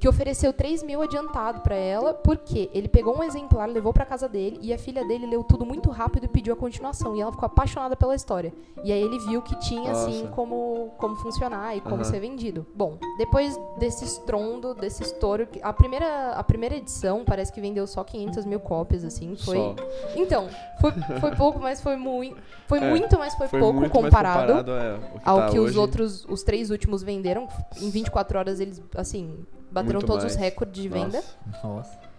[0.00, 4.26] que ofereceu 3 mil adiantado pra ela, porque ele pegou um exemplar, levou pra casa
[4.26, 7.30] dele, e a filha dele leu tudo muito rápido e pediu a continuação, e ela
[7.30, 8.50] ficou apaixonada pela história.
[8.82, 10.32] E aí ele viu que tinha, assim, Nossa.
[10.34, 12.04] como, como funcionar e como Aham.
[12.04, 12.66] ser vendido.
[12.74, 18.02] Bom, depois desse estrondo, desse estouro, a primeira, a primeira edição parece que vendeu só
[18.02, 19.56] 500 mil cópias, assim, foi...
[19.58, 19.74] Só.
[20.16, 20.48] Então,
[20.80, 22.40] foi, foi pouco, mas foi muito.
[22.66, 25.70] Foi É, muito, mas foi, pouco muito mais comparado, é, que ao tá que os
[25.70, 25.78] hoje.
[25.78, 27.46] outros, os três últimos venderam.
[27.78, 30.44] Em 24 horas eles, assim, bateram Muito todos os mais.
[30.44, 31.22] recordes de venda.
[31.62, 32.10] Nossa.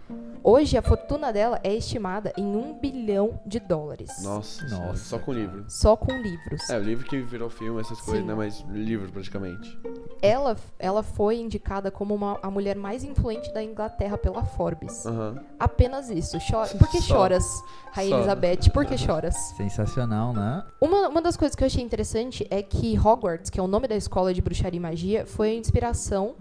[0.44, 4.10] Hoje, a fortuna dela é estimada em um bilhão de dólares.
[4.22, 5.64] Nossa, Nossa, só com livro.
[5.68, 6.68] Só com livros.
[6.68, 8.28] É, o livro que virou filme, essas coisas, Sim.
[8.28, 8.34] né?
[8.34, 9.78] Mas livro praticamente.
[10.20, 15.06] Ela, ela foi indicada como uma, a mulher mais influente da Inglaterra pela Forbes.
[15.06, 15.36] Aham.
[15.60, 16.36] Apenas isso.
[16.50, 16.68] Chora.
[16.74, 17.14] Por que Só.
[17.14, 17.62] choras,
[17.92, 18.16] Rainha Só.
[18.16, 18.70] Elizabeth?
[18.72, 19.36] Por que choras?
[19.56, 20.64] Sensacional, né?
[20.80, 23.86] Uma, uma das coisas que eu achei interessante é que Hogwarts, que é o nome
[23.86, 26.34] da escola de bruxaria e magia, foi a inspiração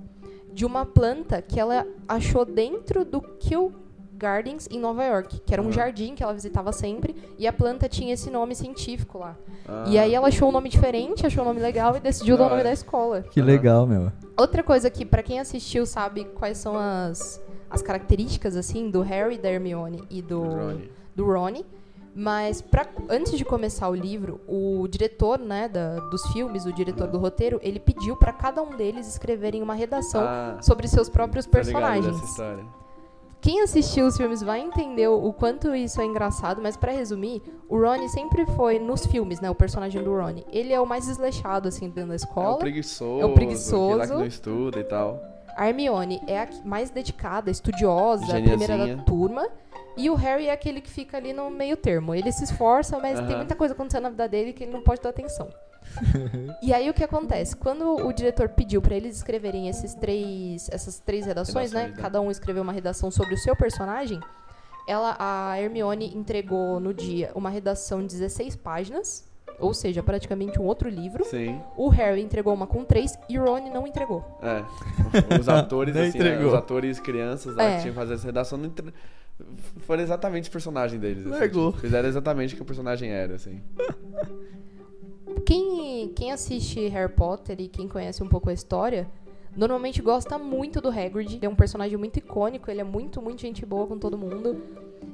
[0.53, 3.73] de uma planta que ela achou dentro do Kew
[4.17, 5.73] Gardens em Nova York, que era um Aham.
[5.73, 9.35] jardim que ela visitava sempre, e a planta tinha esse nome científico lá.
[9.67, 12.45] Ah, E aí ela achou um nome diferente, achou um nome legal e decidiu dar
[12.45, 13.21] o nome da escola.
[13.23, 14.11] Que legal, meu.
[14.37, 19.37] Outra coisa que, pra quem assistiu, sabe quais são as, as características, assim, do Harry,
[19.39, 20.91] da Hermione e do, Rony.
[21.15, 21.65] do Ronnie.
[22.13, 27.08] Mas pra, antes de começar o livro, o diretor né, da- dos filmes, o diretor
[27.08, 31.45] do roteiro, ele pediu pra cada um deles escreverem uma redação Ah, sobre seus próprios
[31.45, 32.38] ligado personagens.
[33.39, 37.76] Quem assistiu os filmes vai entender o quanto isso é engraçado, mas pra resumir, o
[37.80, 41.67] Ronnie sempre foi, nos filmes, né, o personagem do Ronnie, ele é o mais desleixado,
[41.67, 42.58] assim, dentro da É o escola.
[42.58, 43.19] preguiçoso.
[43.21, 43.97] É o preguiçoso.
[43.97, 45.19] lá que não estuda e tal.
[45.58, 49.47] A Hermione é a mais dedicada, estudiosa, primeira da turma.
[49.97, 52.15] E o Harry é aquele que fica ali no meio termo.
[52.15, 53.38] Ele se esforça, mas tem Aham.
[53.38, 55.49] muita coisa acontecendo na vida dele que ele não pode dar atenção.
[56.62, 57.56] e aí o que acontece?
[57.56, 61.80] Quando o diretor pediu pra eles escreverem esses três, essas três redações, né?
[61.82, 62.01] Redações, né?
[62.04, 64.19] Cada um escreveu uma redação sobre o seu personagem.
[64.88, 69.27] Ela, a Hermione entregou no dia uma redação de 16 páginas,
[69.60, 71.23] ou seja, praticamente um outro livro.
[71.25, 71.62] Sim.
[71.77, 74.23] O Harry entregou uma com três e o Ron não entregou.
[74.41, 74.63] É.
[75.39, 76.47] Os atores, assim, né, entregou.
[76.47, 77.75] os atores crianças lá É.
[77.75, 78.93] que tinham que fazer essa redação não entre...
[79.79, 81.25] foram exatamente o personagem deles.
[81.25, 81.71] assim, Legou.
[81.71, 83.61] tipo, fizeram exatamente o que o personagem era, assim.
[85.45, 89.09] Quem, quem assiste Harry Potter e quem conhece um pouco a história,
[89.55, 91.35] normalmente gosta muito do Hagrid.
[91.35, 94.61] Ele é um personagem muito icônico, ele é muito, muito gente boa com todo mundo.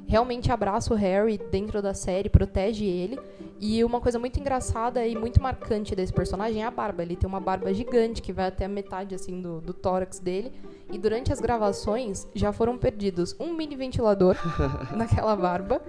[0.06, 3.18] Realmente abraça o Harry dentro da série, protege ele.
[3.60, 7.02] E uma coisa muito engraçada e muito marcante desse personagem é a barba.
[7.02, 10.52] Ele tem uma barba gigante que vai até a metade assim do, do tórax dele.
[10.92, 14.36] E durante as gravações já foram perdidos um mini ventilador
[14.96, 15.82] naquela barba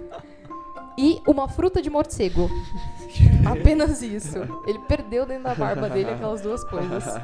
[0.98, 2.50] e uma fruta de morcego.
[3.48, 4.38] Apenas isso.
[4.66, 7.04] Ele perdeu dentro da barba dele aquelas duas coisas.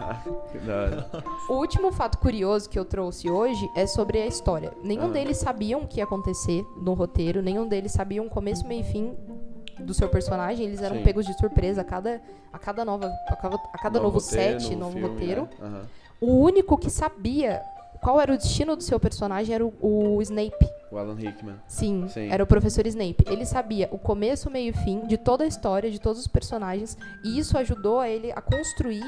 [1.48, 4.72] O último fato curioso que eu trouxe hoje é sobre a história.
[4.82, 5.12] Nenhum Ah.
[5.12, 8.84] deles sabiam o que ia acontecer no roteiro, nenhum deles sabiam o começo, meio e
[8.84, 9.14] fim
[9.78, 10.66] do seu personagem.
[10.66, 11.02] Eles eram Sim.
[11.02, 12.20] pegos de surpresa a cada,
[12.52, 15.42] a cada, nova, a cada, a cada novo, roteiro, set, novo filme, roteiro.
[15.42, 15.66] né?
[15.66, 15.86] Aham.
[16.20, 17.62] O único que sabia
[18.00, 20.66] qual era o destino do seu personagem era o, o Snape.
[20.90, 21.56] O Alan Rickman.
[21.66, 22.30] Sim, Sim.
[22.30, 23.24] era o professor Snape.
[23.26, 26.96] Ele sabia o começo, meio e fim de toda a história, de todos os personagens,
[27.24, 29.02] e isso ajudou a ele a construir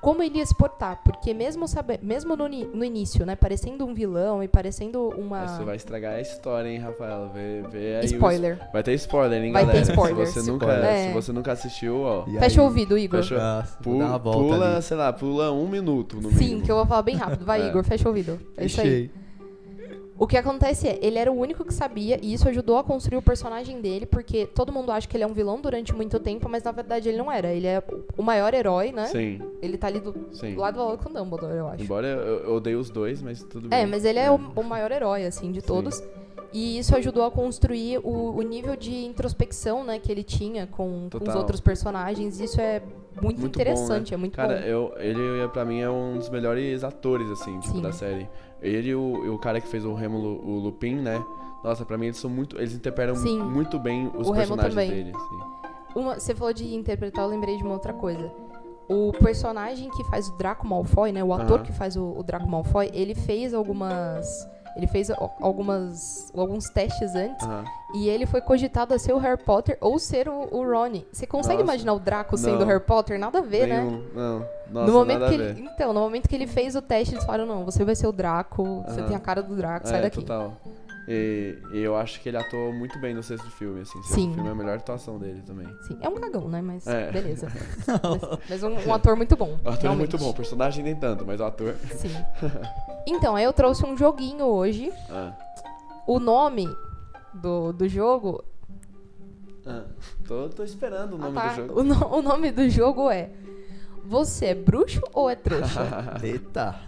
[0.00, 3.92] como ele ia se portar, porque mesmo saber, mesmo no, no início, né, parecendo um
[3.94, 7.30] vilão e parecendo uma Isso vai estragar a história, hein, Rafael?
[7.34, 8.58] Vê, vê aí os- spoiler.
[8.72, 9.90] Vai ter spoiler, hein, Vai ter galera?
[9.92, 10.28] spoilers.
[10.30, 10.90] Se você, nunca, Spoiler.
[10.90, 11.06] É.
[11.08, 12.24] se você nunca assistiu, ó.
[12.26, 13.22] E Fecha o ouvido, Igor.
[13.22, 14.82] Fecha- Nossa, vou pu- dar uma volta pula, ali.
[14.82, 16.62] sei lá, pula um minuto no Sim, mínimo.
[16.62, 17.44] que eu vou falar bem rápido.
[17.44, 17.68] Vai, É.
[17.68, 18.38] Igor, fecha o ouvido.
[18.56, 19.10] É isso aí.
[20.20, 23.16] O que acontece é, ele era o único que sabia, e isso ajudou a construir
[23.16, 26.46] o personagem dele, porque todo mundo acha que ele é um vilão durante muito tempo,
[26.46, 27.50] mas na verdade ele não era.
[27.54, 27.82] Ele é
[28.18, 29.06] o maior herói, né?
[29.06, 30.54] Sim, Ele tá ali do sim.
[30.56, 31.82] lado a lado com o Dumbledore, eu acho.
[31.82, 33.78] Embora eu, odeie os dois, mas tudo bem.
[33.80, 35.66] É, mas ele é o, o maior herói, assim, de Sim.
[35.66, 36.02] todos.
[36.52, 41.08] E isso ajudou a construir o, o nível de introspecção, né, que ele tinha com,
[41.10, 42.40] com os outros personagens.
[42.40, 42.82] Isso é
[43.22, 44.14] muito, Muito interessante, bom, né?
[44.14, 44.66] é muito Cara, bom.
[44.66, 47.82] eu, ele pra mim é um dos melhores atores, assim, tipo, Sim.
[47.82, 48.28] da série.
[48.62, 51.24] Ele e o, o cara que fez o Rêmulo, o Lupin, né?
[51.62, 52.56] Nossa, pra mim eles são muito.
[52.58, 53.40] Eles interpretam Sim.
[53.42, 55.12] muito bem os O Remo personagens dele.
[55.14, 55.38] assim.
[55.94, 58.32] Uma, você falou de interpretar, eu lembrei de uma outra coisa.
[58.88, 61.22] O personagem que faz o Draco Malfoy, né?
[61.22, 64.48] O ator que faz o, o Draco Malfoy, ele fez algumas.
[64.76, 66.32] Ele fez al- algumas.
[66.36, 67.44] alguns testes antes.
[67.46, 67.64] Aham.
[67.94, 71.04] E ele foi cogitado a ser o Harry Potter ou ser o, o Rony.
[71.12, 71.64] Você consegue Nossa.
[71.64, 72.66] imaginar o Draco sendo o.
[72.66, 73.18] Harry Potter?
[73.18, 73.80] Nada a ver, né?
[74.14, 77.24] Não, nossa, no momento que ele, então, no momento que ele fez o teste, eles
[77.24, 79.08] falaram: não, você vai ser o Draco, você Aham.
[79.08, 80.20] tem a cara do Draco, sai é, daqui.
[80.20, 80.52] total.
[81.08, 83.98] E, e eu acho que ele atuou muito bem no sexto filme, assim.
[83.98, 84.34] O sexto Sim.
[84.34, 85.66] filme é a melhor atuação dele também.
[85.82, 86.60] Sim, é um cagão, né?
[86.62, 87.10] Mas É.
[87.10, 87.48] beleza.
[87.86, 89.52] mas mas um, um ator muito bom.
[89.64, 89.98] O ator é realmente.
[89.98, 91.74] muito bom, o personagem nem tanto, mas o ator.
[91.96, 92.10] Sim.
[93.06, 94.92] Então, aí eu trouxe um joguinho hoje.
[95.08, 95.32] Ah,
[96.06, 96.68] O nome
[97.34, 98.44] do, do jogo.
[99.66, 99.84] ah.
[100.28, 101.48] Tô, tô esperando o Ah, nome tá.
[101.48, 101.80] do jogo.
[101.80, 103.30] O, no- o nome do jogo é.
[104.04, 105.80] Você é bruxo ou é trouxa?
[106.22, 106.78] Eita.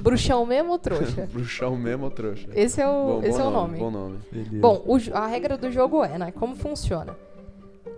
[0.00, 1.28] Bruxão mesmo ou trouxa?
[1.32, 2.48] bruxão mesmo ou trouxa?
[2.54, 3.78] Esse é o, Bom, esse bom é o nome.
[3.78, 4.18] Bom nome.
[4.60, 6.32] Bom, o a regra do jogo é, né?
[6.32, 7.16] Como funciona?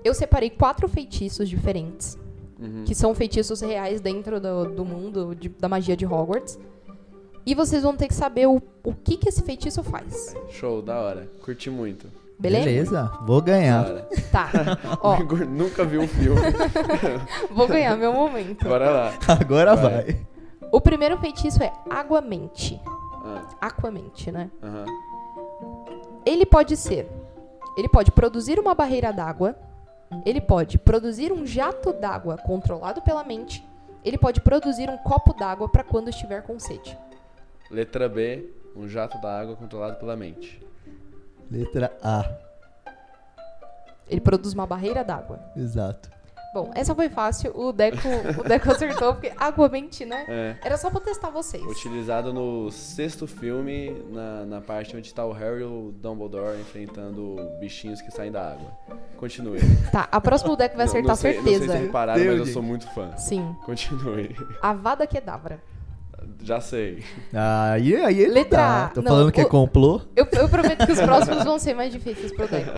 [0.04, 2.18] Eu separei quatro feitiços diferentes,
[2.61, 2.84] Uhum.
[2.84, 6.58] que são feitiços reais dentro do, do mundo de- da magia de Hogwarts.
[7.46, 10.34] E vocês vão ter que saber o, o que, que esse feitiço faz.
[10.50, 11.30] Show, da hora.
[11.42, 12.06] Curti muito.
[12.38, 12.64] Beleza?
[12.66, 13.84] Beleza, vou ganhar.
[14.30, 14.50] Tá.
[15.02, 16.40] Ó, O Igor nunca viu um filme.
[17.50, 18.64] vou ganhar meu momento.
[18.68, 19.14] Bora lá.
[19.26, 19.90] Agora Vai.
[20.04, 20.16] vai.
[20.72, 22.81] O primeiro feitiço é Água-mente.
[22.85, 24.50] Ah, Aquamente, né?
[24.62, 24.85] aham.
[26.24, 27.09] Ele pode ser.
[27.76, 29.57] Ele pode produzir uma barreira d'água.
[30.24, 33.66] Ele pode produzir um jato d'água controlado pela mente.
[34.04, 36.96] Ele pode produzir um copo d'água para quando estiver com sede.
[37.70, 40.62] Letra B, um jato da água controlado pela mente.
[41.50, 42.24] Letra A.
[44.09, 45.40] Ele produz uma barreira d'água.
[45.57, 46.11] Exato.
[46.52, 47.52] Bom, essa foi fácil.
[47.54, 48.08] O Deco,
[48.40, 50.24] o Deco acertou, porque água-mente, né?
[50.28, 50.56] É.
[50.64, 51.62] Era só pra testar vocês.
[51.64, 57.37] Utilizado no sexto filme, na, na parte onde tá o Harry e o Dumbledore enfrentando
[57.61, 58.70] bichinhos que saem da água.
[59.18, 59.61] Continue.
[59.92, 61.58] Tá, a próxima o Deco vai Não- acertar não sei, certeza.
[61.61, 63.16] Não sei se repararam, Deus, mas eu sou muito fã.
[63.16, 63.54] Sim.
[63.66, 64.34] Continue.
[64.62, 65.61] Avada Kedavra.
[66.42, 67.03] Já sei.
[67.33, 68.85] Aí, aí ele Letra tá.
[68.85, 68.88] A.
[68.90, 70.01] Tô Não, falando que é o- complô.
[70.16, 72.70] Eu, eu prometo que os próximos vão ser mais difíceis pro Deco.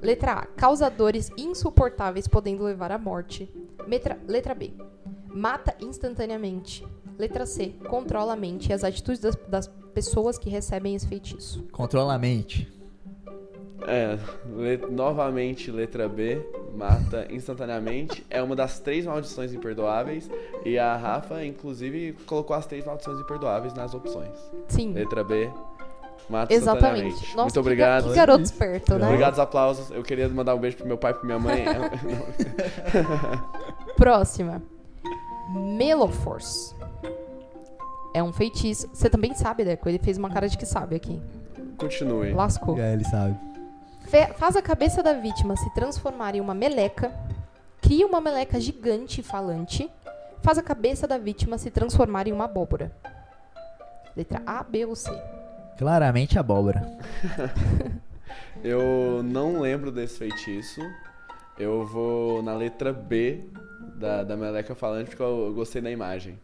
[0.00, 0.46] Letra A.
[0.46, 3.50] Causadores insuportáveis podendo levar à morte.
[3.86, 4.72] Metra- letra B.
[5.34, 6.86] Mata instantaneamente.
[7.18, 7.74] Letra C.
[7.88, 11.64] Controla a mente e as atitudes das, das pessoas que recebem esse feitiço.
[11.72, 12.70] Controla a mente.
[13.86, 14.18] É,
[14.56, 16.40] le- novamente, letra B,
[16.74, 18.24] mata instantaneamente.
[18.30, 20.30] É uma das três maldições imperdoáveis.
[20.64, 24.30] E a Rafa, inclusive, colocou as três maldições imperdoáveis nas opções.
[24.68, 24.92] Sim.
[24.92, 25.50] Letra B,
[26.30, 27.08] mata Exatamente.
[27.08, 27.26] instantaneamente.
[27.36, 28.02] Nossa, Muito que obrigado.
[28.04, 29.06] ga- Que, garoto esperto, né?
[29.06, 29.90] Obrigado, os aplausos.
[29.90, 31.64] Eu queria mandar um beijo pro meu pai e pra minha mãe.
[33.96, 34.62] Próxima.
[35.54, 36.74] Meloforce.
[38.14, 38.88] É um feitiço.
[38.92, 39.88] Você também sabe, Deco.
[39.88, 41.20] Ele fez uma cara de que sabe aqui.
[41.78, 42.32] Continue.
[42.32, 42.78] Lascou.
[42.78, 43.34] É, ele sabe.
[44.36, 47.10] Faz a cabeça da vítima se transformar em uma meleca.
[47.80, 49.90] Cria uma meleca gigante e falante.
[50.42, 52.92] Faz a cabeça da vítima se transformar em uma abóbora.
[54.14, 55.10] Letra A, B ou C.
[55.78, 56.86] Claramente abóbora.
[58.62, 60.82] Eu não lembro desse feitiço.
[61.58, 63.48] Eu vou na letra B
[63.94, 66.38] da, da meleca falante porque eu gostei da imagem.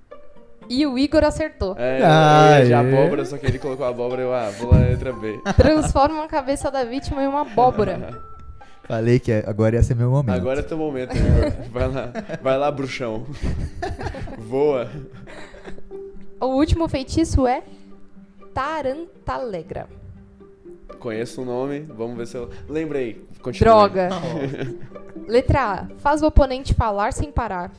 [0.69, 1.75] E o Igor acertou.
[1.79, 2.95] É, eu de Aê.
[2.95, 5.41] abóbora, só que ele colocou abóbora eu, ah, vou na letra B.
[5.57, 8.21] Transforma a cabeça da vítima em uma abóbora.
[8.89, 10.35] Falei que agora ia ser meu momento.
[10.35, 11.71] Agora é teu momento, Igor.
[11.71, 13.27] Vai lá, vai lá, bruxão.
[14.39, 14.91] Voa.
[16.41, 17.63] O último feitiço é
[18.55, 19.87] Tarantalegra.
[20.99, 22.49] Conheço o nome, vamos ver se eu.
[22.67, 23.27] Lembrei.
[23.43, 23.59] Continue.
[23.59, 24.09] Droga.
[25.29, 25.87] Letra A.
[25.99, 27.71] Faz o oponente falar sem parar.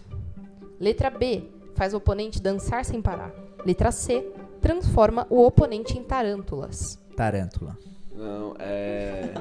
[0.80, 1.44] Letra B.
[1.80, 3.32] Faz o oponente dançar sem parar.
[3.66, 4.30] Letra C.
[4.60, 7.00] Transforma o oponente em tarântulas.
[7.16, 7.78] Tarântula.
[8.14, 9.32] Não, é.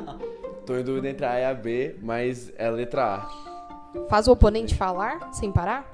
[0.65, 4.07] Tô em dúvida entre a e a B, mas é a letra A.
[4.09, 5.85] Faz o oponente falar sem parar?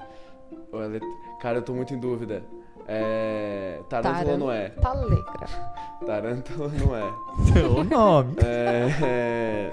[0.71, 1.09] Ou é letra-
[1.41, 2.43] Cara, eu tô muito em dúvida.
[2.87, 3.79] É.
[3.89, 4.69] Tarântula ou não é?
[4.69, 5.47] Tarantalegra.
[6.05, 7.13] Tarântula não é.
[7.53, 8.35] Seu nome.
[8.45, 8.87] É.
[9.03, 9.71] é...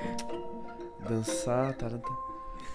[1.07, 2.32] Dançar, tarântula.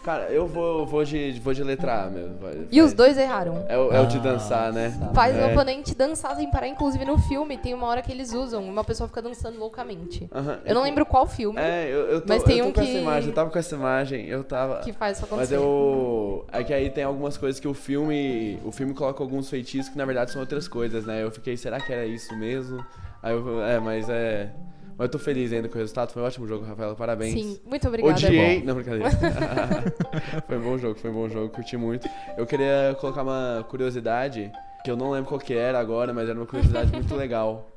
[0.07, 2.37] Cara, eu vou, vou, de, vou de letra A mesmo.
[2.37, 3.65] vai- E os dois erraram.
[3.67, 4.97] É o, é o de Ah, dançar, né?
[5.13, 5.45] Faz É.
[5.45, 6.65] o oponente dançar sem parar.
[6.69, 8.63] Inclusive no filme tem uma hora que eles usam.
[8.63, 10.25] Uma pessoa fica dançando loucamente.
[10.33, 10.59] Aham.
[10.63, 12.81] Eu não lembro qual filme É, eu, eu tô, Mas tem eu tô um com
[12.83, 14.77] que- essa imagem, eu tava com essa imagem, eu tava.
[14.79, 15.55] que faz isso Mas acontecer.
[15.57, 16.45] eu.
[16.53, 18.61] É que aí tem algumas coisas que o filme.
[18.63, 21.21] O filme coloca alguns feitiços que na verdade são outras coisas, né?
[21.21, 22.81] Eu fiquei, será que era isso mesmo?
[23.21, 23.61] Aí eu.
[23.61, 24.51] É, mas é.
[24.97, 26.11] Mas eu tô feliz ainda com o resultado.
[26.11, 26.95] Foi um ótimo jogo, Rafaela.
[26.95, 27.33] Parabéns.
[27.33, 28.13] Sim, muito obrigada.
[28.15, 28.63] Odiei.
[28.63, 29.09] Não, brincadeira.
[30.47, 32.09] foi um bom jogo, foi um bom jogo, curti muito.
[32.37, 34.51] Eu queria colocar uma curiosidade,
[34.83, 37.69] que eu não lembro qual que era agora, mas era uma curiosidade muito legal.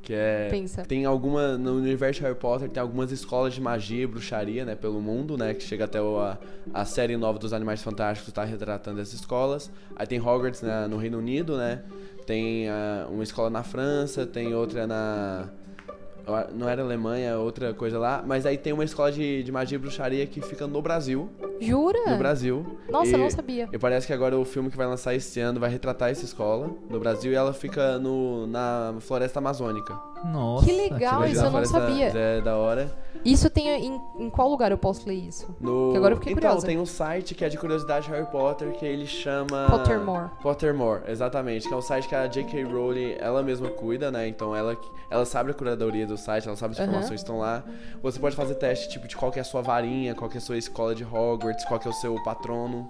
[0.00, 0.48] Que é.
[0.50, 0.82] Pensa.
[0.84, 1.56] Tem alguma.
[1.56, 4.74] No universo de Harry Potter tem algumas escolas de magia e bruxaria, né?
[4.76, 5.54] Pelo mundo, né?
[5.54, 6.38] Que chega até o- a,
[6.74, 9.70] a série nova dos Animais Fantásticos tá retratando essas escolas.
[9.96, 11.82] Aí tem Hogwarts né, no Reino Unido, né?
[12.26, 15.48] Tem ah, uma escola na França, tem outra na.
[16.54, 18.22] Não era Alemanha, outra coisa lá.
[18.26, 21.28] Mas aí tem uma escola de, de magia e bruxaria que fica no Brasil.
[21.60, 21.98] Jura?
[22.10, 22.78] No Brasil.
[22.88, 23.68] Nossa, E- eu não sabia.
[23.72, 26.70] E parece que agora o filme que vai lançar esse ano vai retratar essa escola
[26.88, 29.96] no Brasil e ela fica no, na floresta amazônica.
[30.24, 30.64] Nossa.
[30.64, 32.06] Que legal, que isso eu não Floresta- sabia.
[32.06, 32.90] É da hora.
[33.24, 35.54] Isso tem em, em qual lugar eu posso ler isso?
[35.60, 35.90] No...
[35.92, 36.66] Que agora eu fiquei então, curiosa.
[36.66, 39.66] tem um site que é de curiosidade de Harry Potter que ele chama.
[39.70, 40.30] Pottermore.
[40.42, 41.66] Pottermore, exatamente.
[41.68, 42.64] Que é um site que a J.K.
[42.64, 44.26] Rowling ela mesma cuida, né?
[44.28, 44.76] Então ela,
[45.10, 47.64] ela sabe a curadoria do site, ela sabe as informações que estão lá.
[48.02, 50.38] Você pode fazer teste tipo de qual que é a sua varinha, qual que é
[50.38, 52.88] a sua escola de Hogwarts, qual que é o seu patrono.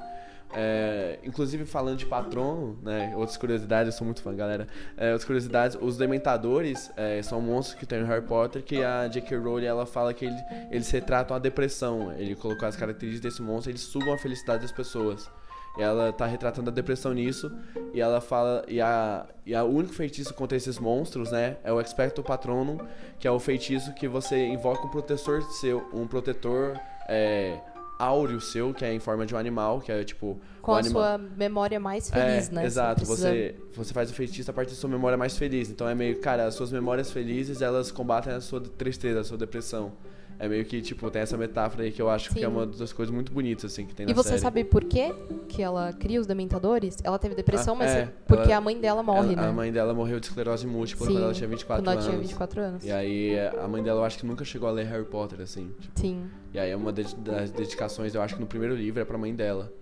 [0.57, 3.13] É, inclusive falando de patrono, né?
[3.17, 4.69] Outras curiosidades, eu sou muito fã, galera.
[4.97, 9.09] É, outras curiosidades, os dementadores é, são monstros que tem no Harry Potter que a
[9.09, 9.37] J.K.
[9.37, 10.37] Rowling ela fala que ele,
[10.71, 12.13] eles retratam a depressão.
[12.13, 15.29] Ele colocou as características desse monstro, eles sugam a felicidade das pessoas.
[15.77, 17.51] E ela tá retratando a depressão nisso.
[17.93, 18.65] E ela fala.
[18.69, 21.57] E a, e a único feitiço contra esses monstros, né?
[21.65, 22.79] É o Expecto Patronum,
[23.19, 25.85] que é o feitiço que você invoca um protetor seu.
[25.93, 27.59] Um protetor é,
[27.99, 30.39] áureo seu, que é em forma de um animal, que é tipo.
[30.63, 31.03] Com a animal.
[31.03, 32.65] sua memória mais feliz, é, né?
[32.65, 35.69] Exato, precisa- você, você faz o feitiço a partir da sua memória mais feliz.
[35.69, 39.37] Então é meio, cara, as suas memórias felizes, elas combatem a sua tristeza, a sua
[39.37, 39.93] depressão.
[40.39, 42.45] É meio que, tipo, tem essa metáfora aí que eu acho que Sim.
[42.45, 44.41] é uma das coisas muito bonitas, assim, que tem E na você série.
[44.41, 45.15] sabe por quê
[45.49, 46.99] que ela cria os dementadores?
[47.05, 49.49] Ela teve depressão, Ah, mas é, é porque ela- a mãe dela morre, Ela- né?
[49.49, 52.07] A mãe dela morreu de esclerose múltipla Sim, quando ela tinha 24 quando ela anos.
[52.11, 52.85] tinha 24 anos.
[52.85, 55.71] E aí a mãe dela eu acho que nunca chegou a ler Harry Potter, assim.
[55.81, 56.25] tipo, Sim.
[56.53, 59.35] e aí uma de- das dedicações, eu acho que no primeiro livro é pra mãe
[59.35, 59.73] dela.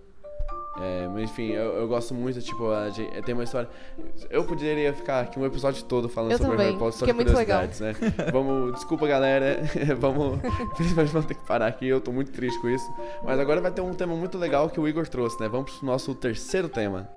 [0.79, 3.69] É, mas enfim, eu, eu gosto muito, tipo, a gente, tem uma história.
[4.29, 7.11] Eu poderia ficar aqui um episódio todo falando Eu sobre também, Harry Potter, só que
[7.11, 7.61] é de muito legal.
[7.61, 8.29] curiosidades, né?
[8.31, 9.61] Vamos, desculpa galera,
[9.99, 10.39] vamos.
[10.73, 12.91] Infelizmente vamos ter que parar aqui, eu tô muito triste com isso.
[13.23, 15.47] Mas agora vai ter um tema muito legal que o Igor trouxe, né?
[15.47, 17.07] Vamos pro nosso terceiro tema.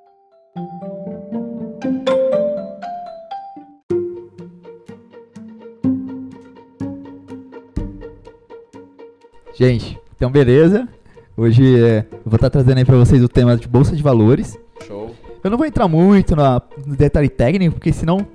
[9.54, 10.86] Gente, então beleza.
[11.36, 14.58] Hoje é, eu vou estar trazendo aí pra vocês o tema de bolsa de valores.
[14.86, 15.14] Show.
[15.44, 18.26] Eu não vou entrar muito na- no detalhe técnico, porque senão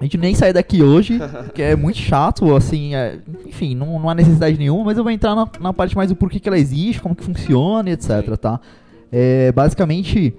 [0.00, 1.20] a gente nem sai daqui hoje,
[1.54, 5.12] que é muito chato, assim, é- enfim, não, não há necessidade nenhuma, mas eu vou
[5.12, 8.36] entrar na, na parte mais do porquê que ela existe, como que funciona, e etc,
[8.40, 8.60] tá?
[9.10, 10.34] É, basicamente,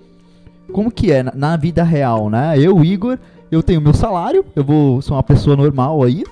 [0.74, 2.56] como que é na, na vida real, né?
[2.60, 3.18] Eu, Igor,
[3.50, 6.24] eu tenho meu salário, eu vou sou uma pessoa normal aí,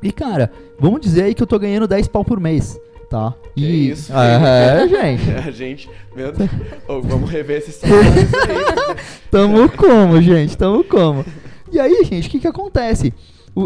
[0.00, 3.34] e cara, vamos dizer aí que eu tô ganhando 10 pau por mês, tá?
[3.54, 5.30] Que e, isso, É, gente.
[5.36, 6.50] A gente, meu Deus.
[6.88, 8.96] Ô, vamos rever esses salários aí.
[9.30, 10.56] Tamo como, gente?
[10.56, 11.24] Tamo como?
[11.72, 13.12] E aí, gente, o que que acontece?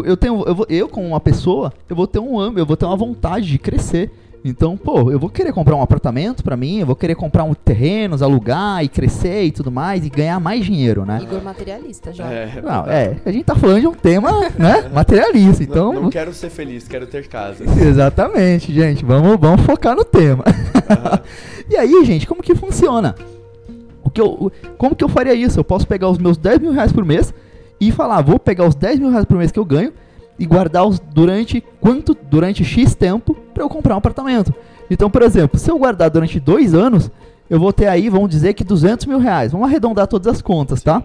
[0.05, 2.77] Eu tenho, eu, vou, eu como uma pessoa, eu vou ter um âmbito, eu vou
[2.77, 4.09] ter uma vontade de crescer.
[4.43, 7.53] Então, pô, eu vou querer comprar um apartamento pra mim, eu vou querer comprar um
[7.53, 11.19] terrenos, alugar e crescer e tudo mais e ganhar mais dinheiro, né?
[11.21, 12.25] Igor materialista já.
[12.25, 15.93] É, Não, é, a gente tá falando de um tema, né, materialista, então...
[15.93, 17.63] não, não quero ser feliz, quero ter casa.
[17.79, 19.05] Exatamente, gente.
[19.05, 20.43] Vamos, vamos focar no tema.
[21.69, 23.15] e aí, gente, como que funciona?
[24.03, 25.59] O que eu, como que eu faria isso?
[25.59, 27.31] Eu posso pegar os meus 10 mil reais por mês
[27.79, 29.93] e falar, vou pegar os 10 mil reais por mês que eu ganho
[30.41, 34.51] e guardar durante quanto durante X tempo para eu comprar um apartamento.
[34.89, 37.11] Então, por exemplo, se eu guardar durante dois anos,
[37.47, 39.51] eu vou ter aí, vamos dizer que 200 mil reais.
[39.51, 41.03] Vamos arredondar todas as contas, tá?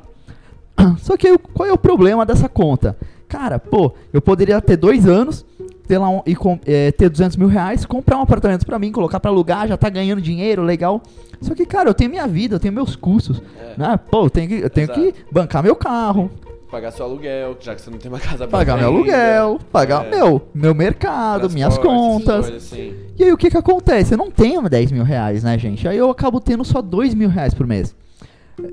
[0.99, 2.97] Só que qual é o problema dessa conta?
[3.29, 5.45] Cara, pô, eu poderia ter dois anos,
[5.87, 9.21] ter lá um, e é, ter 200 mil reais, comprar um apartamento pra mim, colocar
[9.21, 11.03] pra alugar, já tá ganhando dinheiro, legal.
[11.43, 14.01] Só que, cara, eu tenho minha vida, eu tenho meus custos, É, né?
[14.11, 16.31] Pô, eu tenho que, eu tenho que bancar meu carro,
[16.71, 18.99] Pagar seu aluguel, já que você não tem uma casa pagar meu ainda.
[18.99, 20.11] aluguel, pagar É.
[20.11, 22.51] meu, meu mercado, minhas contas.
[22.51, 22.93] assim.
[23.17, 24.15] E aí o que que acontece?
[24.15, 25.87] Eu não tenho 10 mil reais, né, gente?
[25.87, 27.95] Aí eu acabo tendo só 2 mil reais por mês.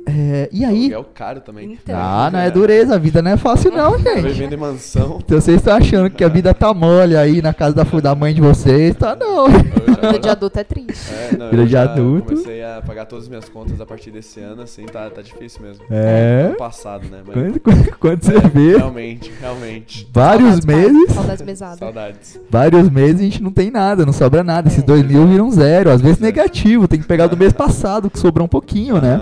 [0.06, 0.94] É, e aí...
[0.94, 1.74] Aluguel caro também.
[1.74, 1.96] Então.
[1.98, 4.22] Ah, não é dureza, a vida não é fácil não, gente.
[4.22, 5.20] Vivendo em mansão.
[5.24, 8.34] Então vocês estão achando que a vida tá mole aí na casa da, da mãe
[8.34, 9.48] de vocês, tá não.
[10.04, 11.14] Vida de adulto é triste.
[11.14, 12.34] é, não, Vida eu de já adulto.
[12.34, 15.62] comecei a pagar todas as minhas contas a partir desse ano, assim, tá, tá difícil
[15.62, 15.84] mesmo.
[15.90, 16.48] É.
[16.48, 17.20] Ano passado, né?
[17.26, 20.08] Mas, Quando, quando- quando você é, vê Realmente, realmente.
[20.14, 21.80] vários Saudades, meses, Saudades mesadas.
[21.80, 22.40] Saudades.
[22.50, 24.68] vários meses a gente não tem nada, não sobra nada.
[24.68, 26.26] Esses dois mil viram zero, às vezes É.
[26.26, 29.22] negativo, tem que pegar do mês passado que sobrou um pouquinho, né?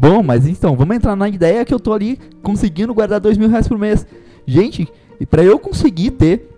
[0.00, 3.48] Bom, mas então, vamos entrar na ideia que eu tô ali conseguindo guardar dois mil
[3.48, 4.06] reais por mês.
[4.46, 4.86] Gente,
[5.18, 6.48] e pra eu conseguir ter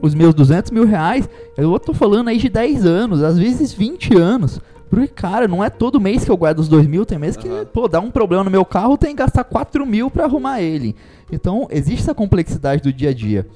[0.00, 4.16] os meus 200 mil reais, eu tô falando aí de 10 anos, às vezes 20
[4.16, 4.58] anos.
[4.88, 7.46] Porque, cara, não é todo mês que eu guardo os dois mil, tem mês que,
[7.74, 10.96] pô, dá um problema no meu carro, tem que gastar 4 mil pra arrumar ele.
[11.30, 13.46] Então, existe essa complexidade do dia a dia.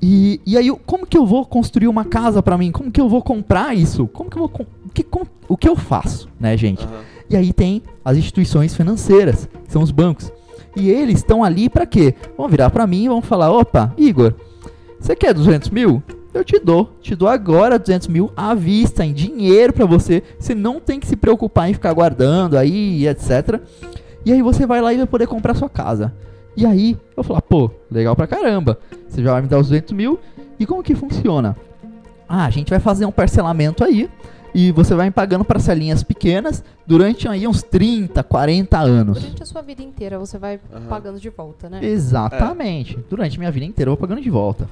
[0.00, 2.72] E, e aí, como que eu vou construir uma casa pra mim?
[2.72, 4.06] Como que eu vou comprar isso?
[4.06, 4.66] Como que eu vou.
[4.94, 5.04] que,
[5.46, 6.82] o que eu faço, né, gente?
[6.82, 7.10] Aham.
[7.30, 10.32] E aí tem as instituições financeiras, que são os bancos.
[10.76, 12.14] E eles estão ali pra quê?
[12.36, 14.34] Vão virar pra mim e vão falar: opa, Igor,
[14.98, 16.02] você quer 200 mil?
[16.32, 16.96] Eu te dou.
[17.00, 20.22] Te dou agora 200 mil à vista, em dinheiro pra você.
[20.38, 23.60] Você não tem que se preocupar em ficar guardando aí, etc.
[24.24, 26.12] E aí você vai lá e vai poder comprar sua casa.
[26.56, 28.78] E aí eu falar: pô, legal pra caramba.
[29.08, 30.20] Você já vai me dar os 200 mil.
[30.58, 31.56] E como que funciona?
[32.28, 34.08] Ah, a gente vai fazer um parcelamento aí.
[34.54, 39.20] E você vai me pagando parcelinhas pequenas durante aí uns 30, 40 anos.
[39.20, 40.86] Durante a sua vida inteira você vai Aham.
[40.88, 41.78] pagando de volta, né?
[41.82, 42.98] Exatamente.
[43.08, 44.68] Durante minha vida inteira eu vou pagando de volta.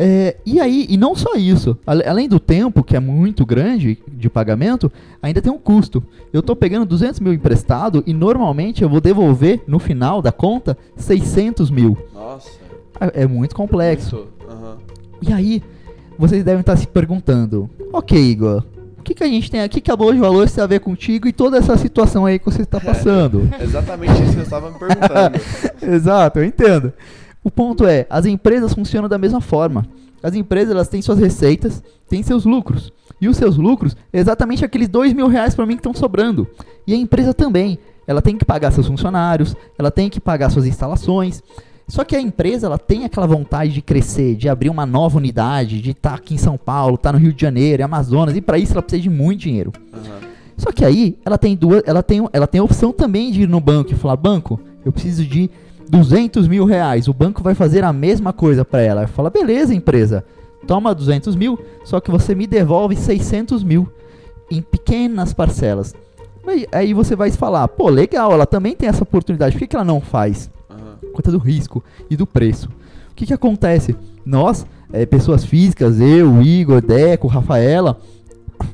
[0.00, 4.30] É, e aí, e não só isso, além do tempo, que é muito grande de
[4.30, 6.02] pagamento, ainda tem um custo.
[6.32, 10.78] Eu tô pegando 200 mil emprestado e normalmente eu vou devolver no final da conta
[10.96, 11.98] 600 mil.
[12.14, 12.48] Nossa.
[13.00, 14.16] É é muito complexo.
[14.16, 14.28] Isso.
[14.48, 14.76] Aham.
[15.20, 15.62] E aí,
[16.16, 18.64] vocês devem estar se perguntando: Ok, Igor,
[19.08, 21.26] que, que a gente tem aqui que a Bolsa de Valores tem a ver contigo
[21.26, 23.48] e toda essa situação aí que você está passando?
[23.60, 25.40] Exatamente isso que eu estava me perguntando.
[25.82, 26.92] Exato, eu entendo.
[27.42, 29.86] O ponto é, as empresas funcionam da mesma forma.
[30.22, 32.92] As empresas elas têm suas receitas, têm seus lucros.
[33.20, 36.46] E os seus lucros é exatamente aqueles dois mil reais para mim que estão sobrando.
[36.86, 37.78] E a empresa também.
[38.06, 41.42] Ela tem que pagar seus funcionários, ela tem que pagar suas instalações.
[41.88, 45.80] Só que a empresa ela tem aquela vontade de crescer, de abrir uma nova unidade,
[45.80, 48.58] de estar aqui em São Paulo, estar no Rio de Janeiro, em Amazonas, e para
[48.58, 49.72] isso ela precisa de muito dinheiro.
[49.92, 50.28] Aham.
[50.58, 53.48] Só que aí ela tem duas, ela tem, ela tem a opção também de ir
[53.48, 55.48] no banco e falar, banco, eu preciso de
[55.88, 57.08] 200 mil reais.
[57.08, 59.02] O banco vai fazer a mesma coisa para ela.
[59.02, 60.24] Ela fala, beleza, empresa,
[60.66, 63.88] toma 200 mil, só que você me devolve 600 mil
[64.50, 65.94] em pequenas parcelas.
[66.46, 69.76] Aí, aí você vai falar, pô, legal, ela também tem essa oportunidade, por que, que
[69.76, 70.50] ela não faz?
[71.12, 72.68] Conta do risco e do preço.
[73.10, 73.96] O que, que acontece?
[74.24, 78.00] Nós, eh, pessoas físicas, eu, Igor, Deco, Rafaela,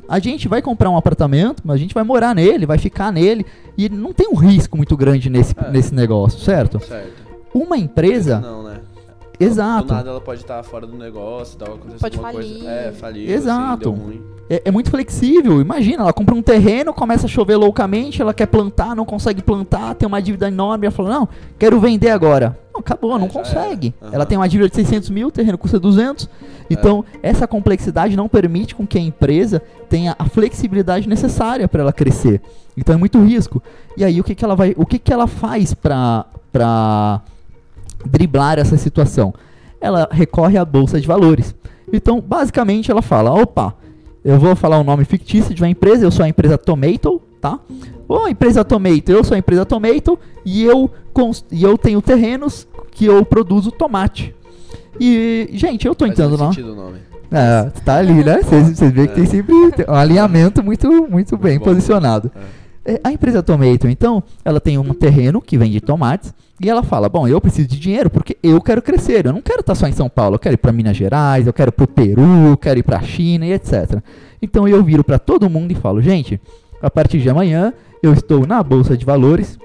[0.09, 3.45] a gente vai comprar um apartamento, mas a gente vai morar nele, vai ficar nele,
[3.77, 5.71] e não tem um risco muito grande nesse, É.
[5.71, 6.79] nesse negócio, certo?
[6.81, 7.25] Certo.
[7.55, 8.81] Uma empresa, Não, né?
[9.39, 12.55] Exato, Do nada ela pode estar fora do negócio, tal, acontecer Pode alguma falir.
[12.59, 12.71] coisa.
[12.71, 13.31] É, falir.
[13.31, 13.89] Exato.
[13.91, 14.23] Assim, deu ruim.
[14.49, 15.61] é, é muito flexível.
[15.61, 19.95] Imagina, ela compra um terreno, começa a chover loucamente, ela quer plantar, não consegue plantar,
[19.95, 21.29] tem uma dívida enorme, ela fala, não,
[21.59, 22.59] quero vender agora.
[22.73, 23.95] Não, acabou, É, não consegue.
[24.03, 24.11] Aham.
[24.13, 26.29] Ela tem uma dívida de 600 mil, o terreno custa 200.
[26.69, 31.93] Então, essa complexidade não permite com que a empresa tenha a flexibilidade necessária para ela
[31.93, 32.41] crescer.
[32.77, 33.63] Então, é muito risco.
[33.97, 37.21] E aí, o que, que ela vai, o que, que ela faz para para
[38.07, 39.35] driblar essa situação?
[39.81, 41.55] Ela recorre à bolsa de valores.
[41.93, 43.75] Então, basicamente, ela fala: opa,
[44.25, 47.59] eu vou falar um nome fictício de uma empresa, eu sou a empresa Tomato, tá?
[48.09, 50.91] Ô, empresa Tomato, eu sou a empresa Tomato e eu,
[51.51, 54.35] e eu tenho terrenos que eu produzo tomate.
[54.99, 56.49] E, gente, eu tô entrando lá.
[56.49, 56.99] sentido o nome.
[57.31, 58.41] É, tá ali, né?
[58.43, 59.55] Vocês vocês veem que tem sempre
[59.89, 61.65] um alinhamento muito, muito bem bom.
[61.65, 62.31] posicionado.
[62.35, 62.41] É,
[63.03, 67.27] A empresa Tomato, então, ela tem um terreno que vende tomates e ela fala: Bom,
[67.27, 69.25] eu preciso de dinheiro porque eu quero crescer.
[69.25, 71.53] Eu não quero estar só em São Paulo, eu quero ir para Minas Gerais, eu
[71.53, 74.03] quero ir para o Peru, eu quero ir para a China e etc.
[74.43, 76.39] Então eu viro para todo mundo e falo: Gente,
[76.83, 77.73] a partir de amanhã
[78.03, 79.59] eu estou na bolsa de valores,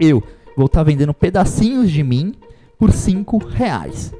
[0.00, 0.20] eu
[0.56, 2.34] vou estar vendendo pedacinhos de mim
[2.76, 4.12] por 5 reais.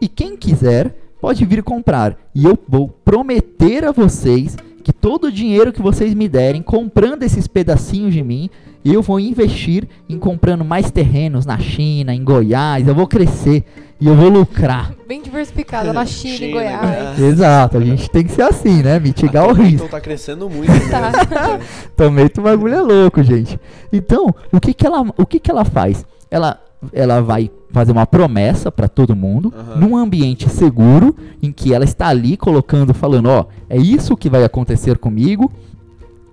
[0.00, 2.18] E quem quiser pode vir comprar.
[2.34, 4.56] E eu vou prometer a vocês
[4.86, 8.48] que todo o dinheiro que vocês me derem comprando esses pedacinhos de mim,
[8.84, 12.86] eu vou investir em comprando mais terrenos na China, em Goiás.
[12.86, 13.64] Eu vou crescer
[14.00, 14.94] e eu vou lucrar.
[15.08, 16.80] Bem diversificada na China, em China, Goiás.
[16.80, 17.18] Goiás.
[17.18, 19.00] Exato, a gente tem que ser assim, né?
[19.00, 19.86] Mitigar o risco.
[19.86, 20.70] Então tá crescendo muito.
[20.70, 20.88] Né?
[20.88, 21.58] Tá.
[21.96, 23.58] Também o bagulho é louco, gente.
[23.92, 26.06] Então, o que que ela, o que que ela faz?
[26.30, 26.62] Ela,
[26.92, 29.76] ela vai fazer uma promessa para todo mundo, Aham.
[29.78, 34.42] num ambiente seguro, em que ela está ali colocando, falando, ó, é isso que vai
[34.44, 35.52] acontecer comigo,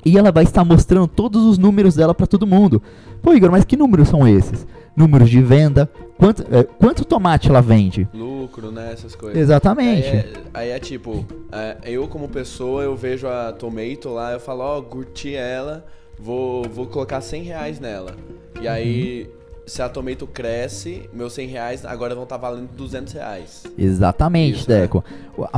[0.05, 2.81] e ela vai estar mostrando todos os números dela para todo mundo.
[3.21, 4.65] Pô, Igor, mas que números são esses?
[4.95, 8.07] Números de venda, quanto, é, quanto tomate ela vende?
[8.13, 8.93] Lucro, né?
[8.93, 9.37] Essas coisas.
[9.37, 10.07] Exatamente.
[10.07, 14.39] Aí é, aí é tipo, é, eu como pessoa, eu vejo a Tomato lá, eu
[14.39, 15.85] falo, ó, curti ela,
[16.17, 18.15] vou, vou colocar 100 reais nela.
[18.61, 19.42] E aí, Uhum.
[19.65, 23.63] Se a Tomato cresce, meus 100 reais agora vão estar valendo 200 reais.
[23.77, 24.81] Exatamente, Isso, né?
[24.81, 25.03] Deco.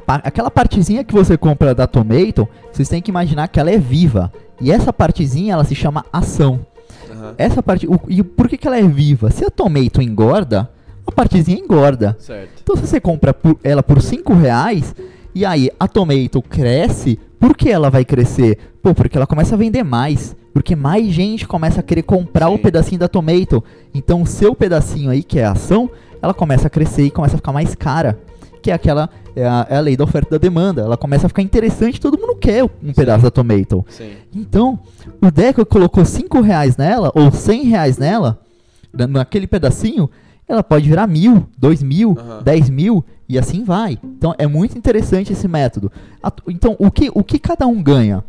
[0.06, 3.78] Pa- aquela partezinha que você compra da Tomato, vocês têm que imaginar que ela é
[3.78, 4.32] viva.
[4.62, 6.66] E essa partezinha, ela se chama ação.
[7.12, 7.88] Aham, Essa parte.
[7.88, 9.32] o- e por que, que ela é viva?
[9.32, 10.70] Se a Tomato engorda,
[11.06, 12.16] a partezinha engorda.
[12.20, 12.62] certo.
[12.64, 14.94] Então se você compra por- ela por 5 reais,
[15.34, 18.58] e aí a Tomato cresce Por que ela vai crescer?
[18.82, 20.36] Pô, porque ela começa a vender mais.
[20.54, 22.62] Porque mais gente começa a querer comprar o Sim.
[22.62, 23.64] pedacinho da Tomato.
[23.94, 25.90] Então o seu pedacinho aí, que é a ação,
[26.22, 28.18] ela começa a crescer e começa a ficar mais cara.
[28.62, 29.10] Que é aquela.
[29.36, 30.82] É a, é a lei da oferta e da demanda.
[30.82, 33.86] Ela começa a ficar interessante, todo mundo quer um pedaço da Tomato.
[33.90, 34.12] Sim.
[34.34, 34.80] Então,
[35.22, 38.40] o Deco colocou 5 reais nela, ou 100 reais nela,
[38.94, 40.10] na- naquele pedacinho,
[40.48, 43.98] ela pode virar mil, dois mil, dez mil, e assim vai.
[44.04, 45.92] Então, é muito interessante esse método.
[46.48, 48.24] Então, o que, o que cada um ganha?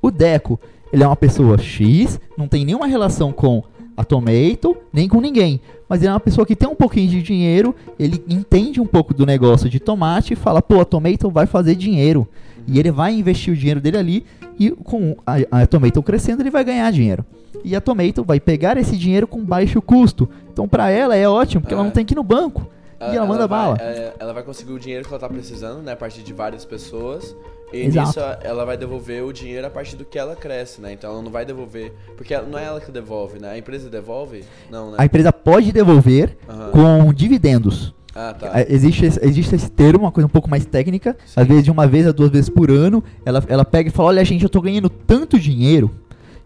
[0.00, 0.58] O Deco,
[0.92, 3.62] ele é uma pessoa X, não tem nenhuma relação com
[3.96, 5.60] a Tomato, nem com ninguém.
[5.88, 9.12] Mas ele é uma pessoa que tem um pouquinho de dinheiro, ele entende um pouco
[9.14, 12.26] do negócio de tomate e fala, pô, a Tomato vai fazer dinheiro.
[12.66, 14.24] E ele vai investir o dinheiro dele ali
[14.58, 17.24] e com a, a Tomato crescendo, ele vai ganhar dinheiro.
[17.64, 20.28] E a Tomato vai pegar esse dinheiro com baixo custo.
[20.52, 21.86] Então, pra ela é ótimo, porque ela É.
[21.86, 22.66] não tem que ir no banco.
[23.10, 23.76] E ela manda vai, bala.
[23.80, 25.92] é, ela vai conseguir o dinheiro que ela tá precisando, né?
[25.92, 27.34] A partir de várias pessoas.
[27.72, 28.06] E Exato.
[28.08, 30.92] nisso ela vai devolver o dinheiro a partir do que ela cresce, né?
[30.92, 31.92] Então ela não vai devolver.
[32.16, 33.50] Porque não é ela que devolve, né?
[33.52, 34.44] A empresa devolve?
[34.70, 34.96] Não, né?
[34.98, 36.70] A empresa pode devolver Aham.
[36.70, 37.94] com dividendos.
[38.14, 38.50] Ah, tá.
[38.60, 41.16] É, Existe, esse- existe esse termo, uma coisa um pouco mais técnica.
[41.24, 41.40] Sim.
[41.40, 44.08] Às vezes de uma vez a duas vezes por ano, ela, ela pega e fala:
[44.10, 45.90] Olha, gente, eu tô ganhando tanto dinheiro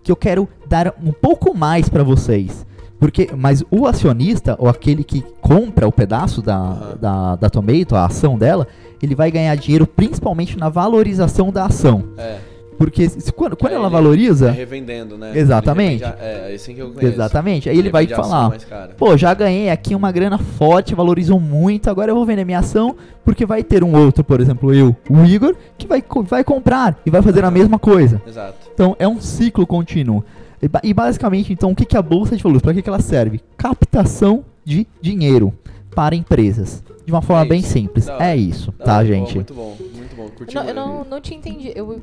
[0.05, 2.65] que eu quero dar um pouco mais pra vocês.
[2.99, 8.07] Porque, mas o acionista, ou aquele que compra o pedaço da, da, da Tomato, a
[8.07, 8.67] ação dela,
[9.03, 12.05] ele vai ganhar dinheiro principalmente na valorização da ação.
[12.17, 12.39] É.
[12.79, 15.33] Porque se- quando, quando É, ela ele- valoriza, É revendendo, né?
[15.35, 16.03] Exatamente.
[16.05, 17.15] Ele a- É, é assim que eu conheço.
[17.15, 18.59] exatamente, aí ele vai a ação falar.
[18.99, 22.95] Pô, já ganhei aqui uma grana forte, valorizou muito, agora eu vou vender minha ação,
[23.25, 27.11] porque vai ter um outro, por exemplo, eu, o Igor, que vai, vai comprar e
[27.11, 28.21] vai fazer a mesma coisa.
[28.27, 28.55] Exato.
[28.75, 30.23] Então é um ciclo contínuo.
[30.61, 32.63] E, ba- e basicamente, então, o que, que é a Bolsa de Valores?
[32.63, 33.41] Para que, que ela serve?
[33.57, 35.53] Captação de dinheiro
[35.95, 36.83] para empresas.
[37.05, 38.09] De uma forma É bem simples.
[38.09, 38.25] Hora.
[38.27, 39.35] É isso, Da tá, hora, gente?
[39.37, 40.29] Muito bom, muito bom.
[40.29, 40.89] Curti Não, eu muito.
[40.89, 41.73] não, não tinha entendido.
[41.77, 42.03] Eu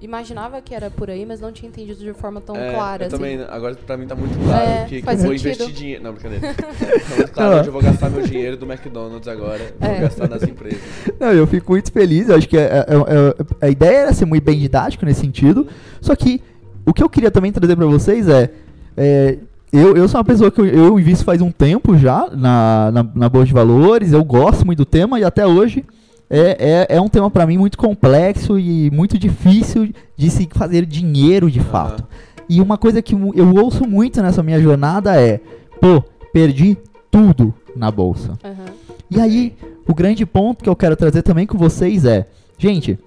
[0.00, 3.04] imaginava que era por aí, mas não tinha entendido de forma tão É, clara.
[3.04, 3.16] eu assim.
[3.16, 5.48] também, agora pra mim tá muito claro É, que, que eu vou sentido.
[5.48, 6.02] investir dinheiro.
[6.04, 6.52] Não, brincadeira.
[6.54, 9.74] tá muito claro onde eu vou gastar meu dinheiro do McDonald's agora.
[9.80, 10.00] Vou É.
[10.00, 10.80] gastar nas empresas.
[11.18, 12.28] Não, eu fico muito feliz.
[12.28, 15.66] Eu acho que é- é- é- a ideia era ser muito bem didático nesse sentido.
[16.02, 16.40] Só que
[16.86, 18.50] o que eu queria também trazer pra vocês é.
[18.96, 19.38] é,
[19.72, 23.06] eu, eu sou uma pessoa que eu, eu invisto faz um tempo já na, na,
[23.14, 24.12] na Bolsa de Valores.
[24.12, 25.84] Eu gosto muito do tema e até hoje
[26.30, 30.86] é, é, é um tema pra mim muito complexo e muito difícil de se fazer
[30.86, 32.04] dinheiro de fato.
[32.48, 35.40] E uma coisa que eu ouço muito nessa minha jornada é:
[35.80, 36.76] pô, perdi
[37.10, 38.38] tudo na bolsa.
[38.44, 38.64] Aham.
[39.10, 39.54] E aí,
[39.86, 42.26] o grande ponto que eu quero trazer também com vocês é,
[42.58, 42.98] gente,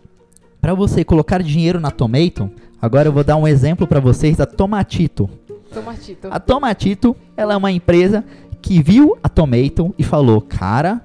[0.61, 2.49] para você colocar dinheiro na Tomato,
[2.81, 5.29] agora eu vou dar um exemplo para vocês da Tomatito.
[5.73, 6.27] Tomatito.
[6.31, 8.23] A Tomatito, ela é uma empresa
[8.61, 11.01] que viu a Tomato e falou, cara,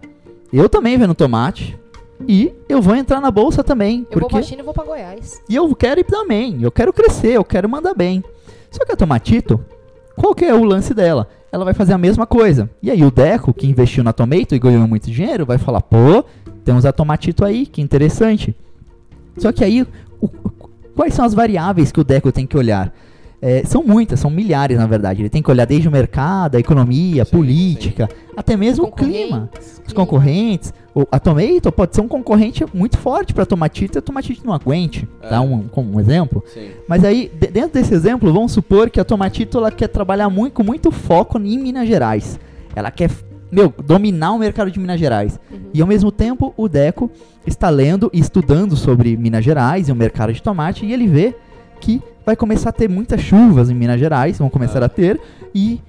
[0.52, 1.78] eu também vendo tomate
[2.28, 4.84] e eu vou entrar na bolsa também, Eu vou porque pra China e vou pra
[4.84, 5.42] Goiás.
[5.48, 8.22] e eu quero ir também, eu quero crescer, eu quero mandar bem.
[8.70, 9.60] Só que a Tomatito,
[10.16, 11.28] qual que é o lance dela?
[11.50, 12.70] Ela vai fazer a mesma coisa.
[12.82, 16.24] E aí o Deco, que investiu na Tomato e ganhou muito dinheiro, vai falar, pô,
[16.64, 18.56] temos a Tomatito aí, que interessante.
[19.36, 19.86] Só que aí,
[20.96, 22.92] quais são as variáveis que o Deco tem que olhar?
[23.44, 25.20] É, são muitas, são milhares na verdade.
[25.22, 28.92] Ele tem que olhar desde o mercado, a economia, a Sim, política, até mesmo o
[28.92, 29.50] clima
[29.84, 30.72] os concorrentes.
[30.94, 34.46] O, a Tomato pode ser um concorrente muito forte para a Tomatito e a Tomatito
[34.46, 35.28] não aguente, É.
[35.28, 35.40] tá?
[35.40, 36.44] Um, como um exemplo.
[36.54, 36.68] Sim.
[36.86, 40.52] Mas aí, de- dentro desse exemplo, vamos supor que a Tomatito ela quer trabalhar muito,
[40.52, 42.38] com muito foco em Minas Gerais.
[42.76, 43.10] Ela quer,
[43.52, 45.38] meu, dominar o mercado de Minas Gerais.
[45.50, 45.58] Uhum.
[45.74, 47.10] E ao mesmo tempo, o Deco
[47.46, 51.36] está lendo e estudando sobre Minas Gerais e o mercado de tomate e ele vê
[51.80, 54.86] que vai começar a ter muitas chuvas em Minas Gerais, vão começar Ah.
[54.86, 55.20] a ter
[55.54, 55.80] e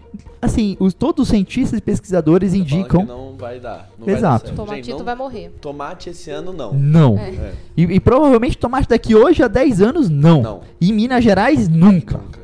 [0.41, 3.89] assim, os, todos os cientistas e pesquisadores indicam que não vai dar.
[3.97, 4.47] Não Exato.
[4.47, 4.55] Vai dar.
[4.63, 5.51] Tomatito Gente, não- vai morrer.
[5.61, 6.73] Tomate esse ano não.
[6.73, 7.17] não.
[7.17, 7.29] É.
[7.29, 10.41] É, E, e provavelmente tomate daqui hoje a 10 anos, não.
[10.41, 10.59] Não.
[10.81, 12.17] E Minas Gerais, nunca.
[12.17, 12.39] nunca.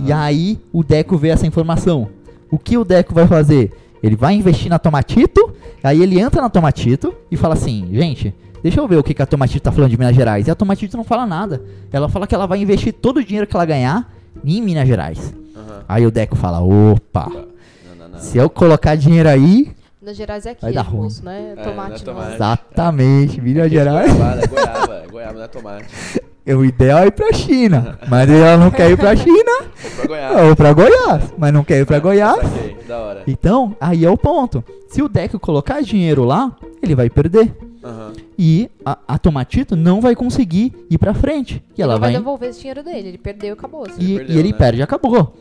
[0.00, 0.22] E Aham.
[0.22, 2.08] aí o Deco vê essa informação.
[2.50, 3.72] O que o Deco vai fazer?
[4.04, 8.78] Ele vai investir na Tomatito, aí ele entra na Tomatito e fala assim, gente, deixa
[8.80, 10.46] eu ver o que, que a Tomatito tá falando de Minas Gerais.
[10.46, 11.62] E a Tomatito não fala nada.
[11.90, 14.12] Ela fala que ela vai investir todo o dinheiro que ela ganhar
[14.44, 15.32] em Minas Gerais.
[15.56, 15.84] Aham.
[15.88, 18.18] Aí o Deco fala, opa, Não, não, não.
[18.18, 21.04] se eu colocar dinheiro aí, Minas Gerais é aqui, Vai dar ruim.
[21.04, 21.54] moço, né?
[21.56, 22.34] É, Tomate não é tomate.
[22.34, 25.86] exatamente, Minas Gerais, Goiabada, é goiaba, é goiaba, não é tomate.
[26.52, 27.98] o ideal é ir pra China.
[28.08, 30.42] Mas ela não quer ir pra China, Ou pra goiaba.
[30.48, 31.34] ou pra Goiás.
[31.38, 32.36] Mas não quer ir pra Goiás.
[32.42, 33.22] Saquei, da hora.
[33.26, 34.62] Então, aí é o ponto.
[34.88, 37.54] Se o Deco colocar dinheiro lá, ele vai perder.
[37.82, 38.12] Aham.
[38.38, 41.62] E a, a Tomatito não vai conseguir ir pra frente.
[41.76, 42.18] E ela não vai vai.
[42.20, 43.08] devolver esse dinheiro dele.
[43.08, 43.86] Ele perdeu e acabou.
[43.86, 44.00] assim.
[44.00, 44.58] e, Ele perdeu, e ele né?
[44.58, 45.34] perde e acabou.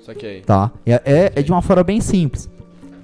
[0.45, 0.71] Tá?
[0.85, 2.49] É, é, é de uma forma bem simples.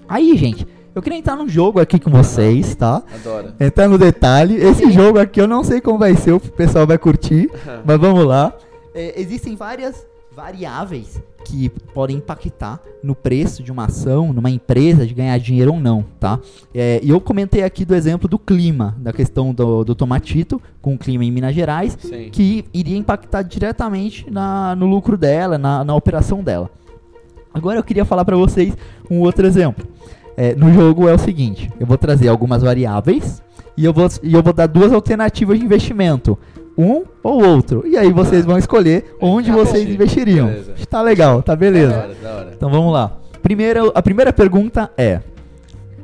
[0.08, 3.04] Aí, gente, Eu queria entrar num jogo aqui com vocês, tá?
[3.14, 3.54] Adoro.
[3.60, 4.56] Entrar no detalhe.
[4.56, 7.50] Esse jogo aqui eu não sei como vai ser, o pessoal vai curtir,
[7.86, 8.54] mas vamos lá.
[8.94, 15.14] É, existem várias variáveis que podem impactar no preço de uma ação, numa empresa, de
[15.14, 16.40] ganhar dinheiro ou não, tá?
[16.74, 20.96] É, e eu comentei aqui do exemplo do clima, da questão do, do tomatito, com
[20.96, 22.30] o clima em Minas Gerais, Sim.
[22.32, 26.70] que iria impactar diretamente na, no lucro dela, na, na operação dela.
[27.54, 28.76] Agora eu queria falar para vocês
[29.10, 29.88] um outro exemplo.
[30.42, 33.44] É, no jogo é o seguinte: eu vou trazer algumas variáveis
[33.76, 36.40] e eu vou, e eu vou dar duas alternativas de investimento.
[36.78, 37.84] Um ou outro.
[37.86, 40.48] E aí vocês vão escolher onde Tá vocês investiriam.
[40.48, 40.74] Beleza.
[40.90, 41.92] Tá legal, tá beleza.
[41.92, 42.52] Da hora, da hora.
[42.56, 43.18] Então vamos lá.
[43.44, 45.20] Primeiro, a primeira pergunta é: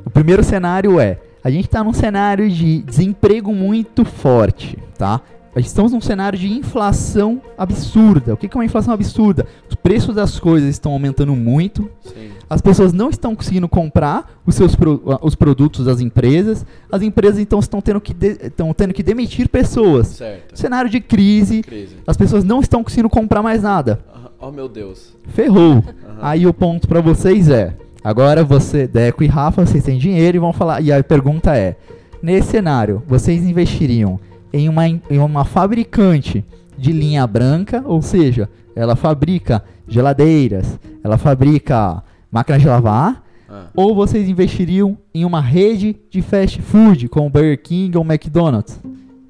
[0.04, 5.22] o primeiro cenário é, a gente está num cenário de desemprego muito forte, tá?
[5.56, 8.34] Estamos num cenário de inflação absurda.
[8.34, 9.46] O que é uma inflação absurda?
[9.68, 11.90] Os preços das coisas estão aumentando muito.
[12.02, 12.28] Sim.
[12.48, 16.64] As pessoas não estão conseguindo comprar os seus pro- os produtos das empresas.
[16.92, 20.08] As empresas então estão tendo que de- estão tendo que demitir pessoas.
[20.08, 20.56] Certo.
[20.58, 21.62] Cenário de crise.
[21.62, 21.96] Crise.
[22.06, 23.98] As pessoas não estão conseguindo comprar mais nada.
[24.38, 25.14] Oh, meu Deus.
[25.28, 25.76] Ferrou.
[25.76, 26.18] Aham.
[26.20, 30.40] Aí o ponto pra vocês é: agora você, Deco e Rafa, vocês têm dinheiro e
[30.40, 30.82] vão falar.
[30.82, 31.76] E a pergunta é:
[32.22, 34.20] nesse cenário, vocês investiriam
[34.56, 36.44] em uma, em uma fabricante
[36.78, 43.94] de linha branca, ou seja, ela fabrica geladeiras, ela fabrica máquinas de lavar, Ah, ou
[43.94, 48.80] vocês investiriam em uma rede de fast food como Burger King ou McDonald's?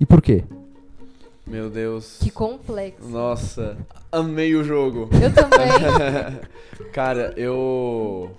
[0.00, 0.44] E por quê?
[1.46, 2.18] meu Deus.
[2.20, 3.08] Que complexo.
[3.08, 3.76] Nossa,
[4.10, 5.08] amei o jogo.
[5.12, 5.68] Eu também.
[6.92, 8.30] Cara, eu.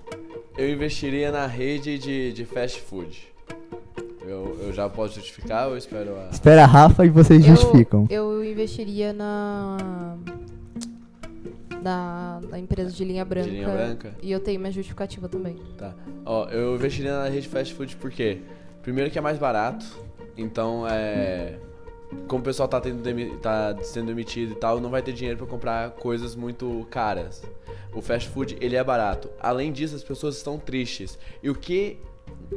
[0.57, 3.27] Eu investiria na rede de, de fast food.
[4.27, 6.29] Eu, eu já posso justificar ou eu espero a.
[6.29, 8.05] Espera a Rafa e vocês justificam.
[8.09, 10.17] Eu, eu investiria na.
[11.81, 13.47] Na, na empresa de linha branca.
[13.47, 14.15] linha branca?
[14.21, 15.55] E eu tenho minha justificativa também.
[15.77, 15.93] Tá.
[16.25, 18.39] Ó, eu investiria na rede fast food porque,
[18.81, 19.85] primeiro que é mais barato,
[20.35, 21.57] então é.
[22.27, 25.37] Como o pessoal tá, tendo demi- tá sendo demitido e tal, não vai ter dinheiro
[25.37, 27.43] pra comprar coisas muito caras.
[27.93, 29.29] O fast food, ele é barato.
[29.39, 31.17] Além disso, as pessoas estão tristes.
[31.43, 31.97] E o que.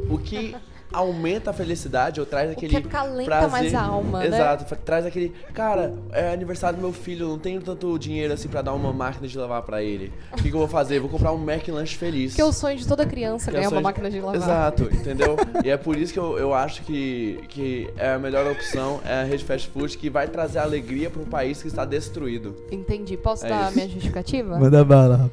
[0.08, 0.54] O que
[0.92, 3.50] aumenta a felicidade ou traz O aquele que acalenta prazer.
[3.50, 4.26] mais a alma, né?
[4.26, 8.48] Exato, fa- traz aquele, cara, é aniversário do meu filho, não tenho tanto dinheiro assim
[8.48, 10.12] pra dar uma máquina de lavar pra ele.
[10.32, 10.98] O que, que eu vou fazer?
[11.00, 12.34] Vou comprar um Mac Lanche feliz.
[12.34, 14.20] Que é o sonho de toda criança Que é ganhar o uma sonho máquina de
[14.20, 14.36] lavar.
[14.36, 15.36] Exato, entendeu?
[15.64, 19.20] e é por isso que eu, eu acho que, que é a melhor opção é
[19.20, 22.56] a rede fast food que vai trazer alegria para um país que está destruído.
[22.70, 23.16] Entendi.
[23.16, 23.74] Posso É dar a isso.
[23.76, 24.58] minha justificativa?
[24.58, 25.30] Manda bala.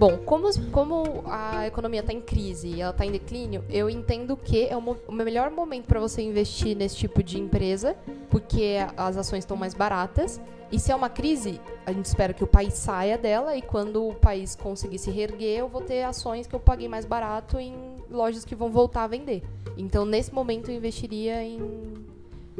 [0.00, 4.34] Bom, como, como a economia está em crise e ela está em declínio, eu entendo
[4.34, 7.94] que é o, o melhor momento para você investir nesse tipo de empresa,
[8.30, 10.40] porque as ações estão mais baratas.
[10.72, 14.08] E se é uma crise, a gente espera que o país saia dela e quando
[14.08, 17.76] o país conseguir se reerguer, eu vou ter ações que eu paguei mais barato em
[18.10, 19.42] lojas que vão voltar a vender.
[19.76, 21.60] Então, nesse momento, eu investiria em,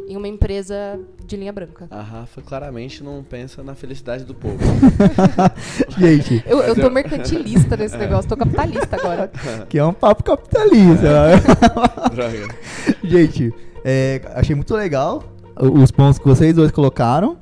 [0.09, 1.87] em uma empresa de linha branca.
[1.91, 4.59] A Rafa claramente não pensa na felicidade do povo.
[5.99, 9.31] Gente, Eu, eu tô eu- mercantilista nesse negócio, tô capitalista agora.
[9.69, 11.03] que é um papo capitalista.
[11.03, 11.37] né?
[12.15, 12.49] Droga.
[13.05, 13.53] Gente,
[13.85, 15.23] é, achei muito legal
[15.57, 17.37] os pontos que vocês dois colocaram.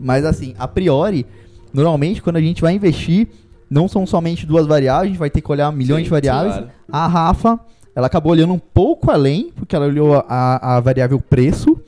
[0.00, 1.26] Mas assim, a priori,
[1.72, 3.28] normalmente quando a gente vai investir,
[3.68, 6.54] não são somente duas variáveis, a gente vai ter que olhar milhões Sim, de variáveis.
[6.54, 6.70] claro.
[6.92, 7.58] A Rafa,
[7.94, 11.79] ela acabou olhando um pouco além, porque ela olhou a, a variável preço,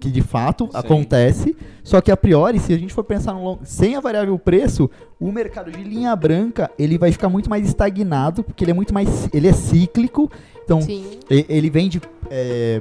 [0.00, 0.70] que de fato Sim.
[0.74, 1.56] acontece.
[1.84, 3.58] Só que a priori, se a gente for pensar no long...
[3.62, 4.90] sem a variável preço,
[5.20, 8.92] o mercado de linha branca ele vai ficar muito mais estagnado, porque ele é muito
[8.94, 10.30] mais, ele é cíclico.
[10.64, 11.04] Então Sim.
[11.30, 12.80] e- ele vende é,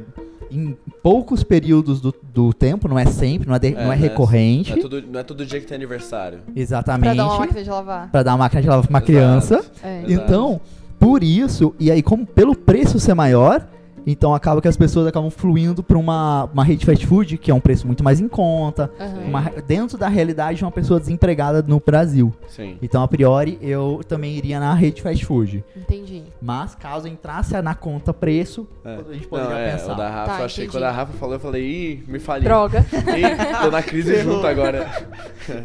[0.52, 3.96] em poucos períodos do, do tempo, não é sempre, não é, de- É, não é
[3.96, 4.02] né?
[4.02, 4.72] recorrente.
[4.72, 6.40] Não é, todo, não é todo dia que tem aniversário.
[6.56, 7.04] Exatamente.
[7.16, 8.12] Pra dar uma máquina de lavar.
[8.12, 9.06] Pra dar uma máquina de lavar pra uma Exato.
[9.12, 9.66] criança.
[9.84, 10.04] É.
[10.06, 10.12] Exato.
[10.12, 10.62] Então,
[11.00, 13.68] por isso, e aí como pelo preço ser maior,
[14.06, 17.54] então acaba que as pessoas acabam fluindo pra uma, uma rede fast food, que é
[17.54, 19.20] um preço muito mais em conta, Aham.
[19.28, 22.34] uma- dentro da realidade de uma pessoa desempregada no Brasil.
[22.48, 22.78] Sim.
[22.82, 25.64] Então, a priori, eu também iria na rede fast food.
[25.76, 26.24] Entendi.
[26.42, 28.96] Mas, caso entrasse na conta preço, É.
[28.96, 29.94] a gente Não, poderia é, pensar.
[29.94, 30.78] o da Rafa, Tá, achei entendi.
[30.78, 32.44] quando a Rafa falou, eu falei, ih, me falhei.
[32.44, 32.86] Droga.
[32.94, 34.88] Ih, tô na crise junto agora.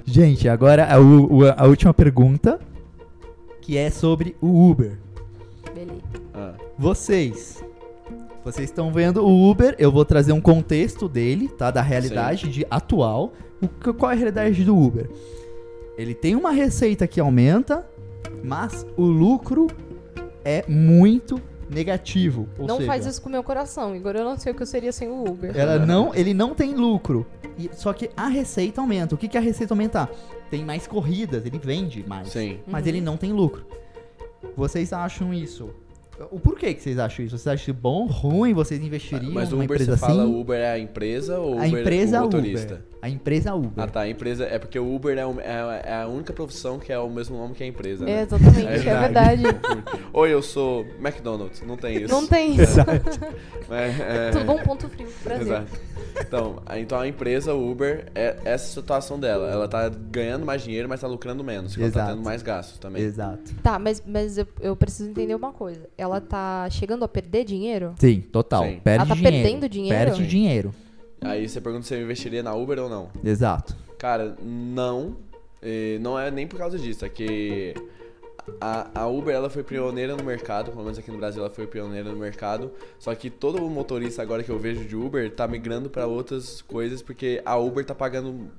[0.04, 2.58] Gente, agora a, o- a última pergunta,
[3.60, 4.98] que é sobre o Uber.
[5.74, 6.02] Beleza.
[6.34, 7.64] Ah, Vocês,
[8.44, 11.70] vocês estão vendo o Uber, eu vou trazer um contexto dele, tá?
[11.70, 13.32] Da realidade de atual.
[13.62, 15.08] O, que- qual é a realidade do Uber?
[15.96, 17.86] Ele tem uma receita que aumenta,
[18.42, 19.68] mas o lucro
[20.44, 21.40] é muito
[21.70, 22.48] negativo.
[22.58, 24.14] Ou não seja, faz isso com o meu coração, Igor.
[24.14, 25.56] Eu não sei o que eu seria sem o Uber.
[25.56, 27.24] Ela não, ele não tem lucro.
[27.58, 29.14] E- só que a receita aumenta.
[29.14, 30.10] O que, que a receita aumentar?
[30.50, 32.28] Tem mais corridas, ele vende mais.
[32.28, 32.58] sim.
[32.66, 32.88] Mas Uhum.
[32.88, 33.64] ele não tem lucro.
[34.56, 35.70] Vocês acham isso
[36.30, 37.36] O porquê que vocês acham isso?
[37.36, 38.54] Vocês acham isso bom, ruim?
[38.54, 40.40] Vocês investiriam Mas o Uber, empresa você fala assim?
[40.40, 42.74] Uber é a empresa ou a Uber empresa o motorista?
[42.74, 42.84] Uber.
[43.02, 43.84] A empresa Uber.
[43.84, 44.44] Ah tá, a empresa.
[44.44, 47.36] É porque o Uber é, um- é- é a única profissão que é o mesmo
[47.36, 48.04] nome que a empresa.
[48.04, 48.22] É, né?
[48.22, 49.42] exatamente, é verdade.
[49.42, 49.84] verdade.
[50.12, 51.60] Oi, eu sou McDonald's.
[51.66, 52.14] Não tem isso.
[52.14, 52.80] Não tem isso.
[53.70, 55.46] É, é- Tudo bom, ponto frio, Brasil.
[55.46, 55.80] Exato.
[56.20, 59.50] Então, a- então a empresa Uber é essa a situação dela.
[59.50, 61.76] Ela tá ganhando mais dinheiro, mas tá lucrando menos.
[61.76, 63.02] Ela tá tendo mais gastos também.
[63.02, 63.52] Exato.
[63.62, 65.88] Tá, mas, mas eu, eu preciso entender uma coisa.
[66.04, 67.94] Ela tá chegando a perder dinheiro?
[67.98, 68.64] Sim, total.
[68.64, 68.80] Sim.
[68.84, 69.36] Perde Ela tá dinheiro.
[69.36, 69.96] perdendo dinheiro?
[69.98, 70.28] Perde Sim.
[70.28, 70.74] dinheiro.
[71.20, 73.08] Aí você pergunta se eu investiria na Uber ou não.
[73.24, 73.74] Exato.
[73.98, 75.16] Cara, não.
[76.00, 77.74] Não é nem por causa disso, é que
[78.60, 81.66] a, a Uber ela foi pioneira no mercado, pelo menos aqui no Brasil ela foi
[81.66, 82.70] pioneira no mercado.
[82.98, 87.00] Só que todo motorista agora que eu vejo de Uber tá migrando pra outras coisas
[87.00, 88.50] porque a Uber tá pagando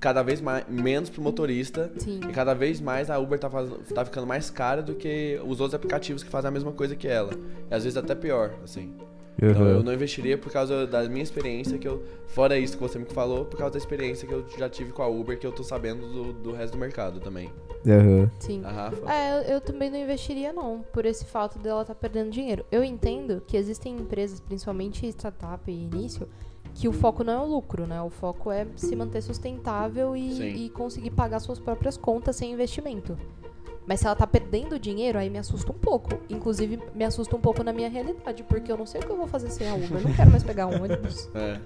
[0.00, 2.20] cada vez mais, menos pro motorista Sim.
[2.28, 5.60] e cada vez mais a Uber tá, faz, tá ficando mais cara do que os
[5.60, 7.32] outros aplicativos que fazem a mesma coisa que ela.
[7.70, 8.92] E às vezes até pior, assim.
[9.40, 12.02] Então eu não investiria por causa da minha experiência que eu.
[12.26, 15.00] Fora isso que você me falou, por causa da experiência que eu já tive com
[15.00, 17.48] a Uber, que eu tô sabendo do, do resto do mercado também.
[17.86, 18.28] Uhum.
[18.40, 18.64] Sim.
[18.64, 19.12] A Rafa?
[19.12, 22.64] É, eu, eu também não investiria, não, por esse fato dela estar perdendo dinheiro.
[22.70, 26.28] Eu entendo que existem empresas, principalmente startup e início,
[26.74, 28.00] que o foco não é o lucro, né?
[28.02, 33.16] O foco é se manter sustentável e, e conseguir pagar suas próprias contas sem investimento.
[33.86, 36.10] Mas se ela tá perdendo dinheiro, aí me assusta um pouco.
[36.28, 39.16] Inclusive, me assusta um pouco na minha realidade, porque eu não sei o que eu
[39.16, 39.92] vou fazer sem a Uber.
[39.92, 41.30] Eu não quero mais pegar um ônibus.
[41.34, 41.58] É.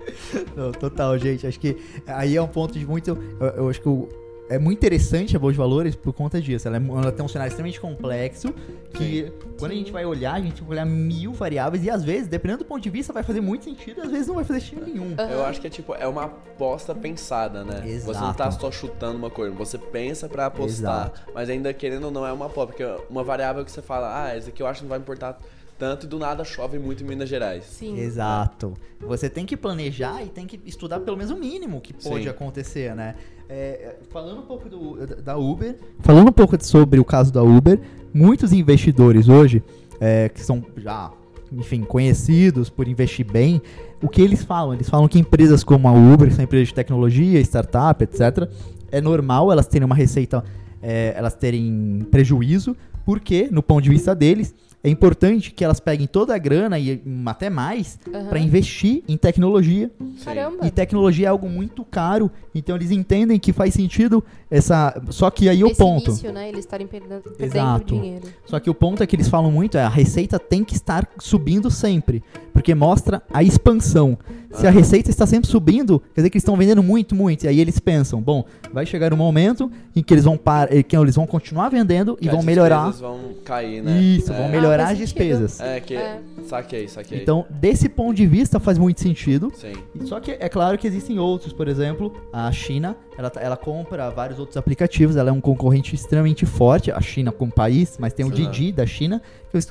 [0.57, 1.47] Não, total, gente.
[1.49, 1.77] Acho que
[2.07, 3.11] aí é um ponto de muito.
[3.41, 4.09] Eu, eu acho que o-
[4.49, 6.69] é muito interessante a Bolsa de Valores por conta disso.
[6.69, 8.53] Ela, é ela tem um cenário extremamente complexo
[8.93, 9.81] que quando a Sim.
[9.81, 12.83] gente vai olhar, a gente vai olhar mil variáveis e às vezes, dependendo do ponto
[12.83, 15.15] de vista, vai fazer muito sentido e às vezes não vai fazer sentido nenhum.
[15.31, 17.83] Eu acho que é tipo, é uma aposta pensada, né?
[17.99, 18.61] Você não tá Exato.
[18.61, 22.47] só chutando uma coisa, você pensa pra apostar, mas ainda querendo ou não é uma
[22.47, 24.99] aposta, porque uma variável que você fala, ah, esse aqui eu acho que não vai
[24.99, 25.39] importar
[25.83, 27.65] tanto e do nada chove muito em Minas Gerais.
[27.65, 27.99] Sim.
[27.99, 28.75] Exato.
[29.01, 32.29] Você tem que planejar e tem que estudar pelo menos o mínimo que pode Sim.
[32.29, 33.17] acontecer, né?
[33.49, 37.81] É, falando um pouco do- da Uber, falando um pouco sobre o caso da Uber,
[38.15, 39.61] muitos investidores hoje,
[40.01, 41.11] é, que são já,
[41.51, 43.61] enfim, conhecidos por investir bem,
[44.01, 44.75] o que eles falam?
[44.75, 48.49] Eles falam que empresas como a Uber, que são empresas de tecnologia, startup, etc.,
[48.93, 50.45] é normal elas terem uma receita,
[50.81, 54.55] é, elas terem prejuízo, porque, no ponto de vista deles,
[54.85, 58.29] é importante que elas peguem toda a grana e hum, até mais Aham.
[58.29, 59.91] para investir em tecnologia.
[60.25, 60.67] Caramba.
[60.67, 65.01] E tecnologia é algo muito caro, então eles entendem que faz sentido essa.
[65.11, 66.11] Só que aí o Esse ponto.
[66.11, 66.49] início, né?
[66.49, 67.95] Eles estarem perdendo, perdendo Exato.
[67.95, 68.27] dinheiro.
[68.45, 71.09] Só que o ponto é que eles falam muito é a receita tem que estar
[71.19, 72.23] subindo sempre,
[72.53, 74.19] porque mostra a expansão.
[74.53, 74.73] Se a Ah.
[74.73, 77.45] receita está sempre subindo, quer dizer que eles estão vendendo muito, muito.
[77.45, 80.69] E aí eles pensam, bom, vai chegar um momento em que eles vão par...
[80.71, 82.87] eh, que eles vão continuar vendendo e Que vão as melhorar.
[82.91, 84.01] despesas vão cair, né?
[84.01, 84.37] Isso, é.
[84.37, 85.61] vão melhorar faz as despesas.
[85.61, 85.95] É, que.
[85.95, 86.19] É.
[86.47, 87.21] Saquei, saquei.
[87.23, 89.51] Então, desse ponto de vista, faz muito sentido.
[89.55, 89.73] Sim.
[90.07, 94.11] Só que é claro que existem outros, por exemplo, a China, ela, tá- ela compra
[94.11, 98.27] vários outros aplicativos, ela é um concorrente extremamente forte, a China como país, mas tem
[98.27, 98.31] o.
[98.33, 99.21] Didi da China,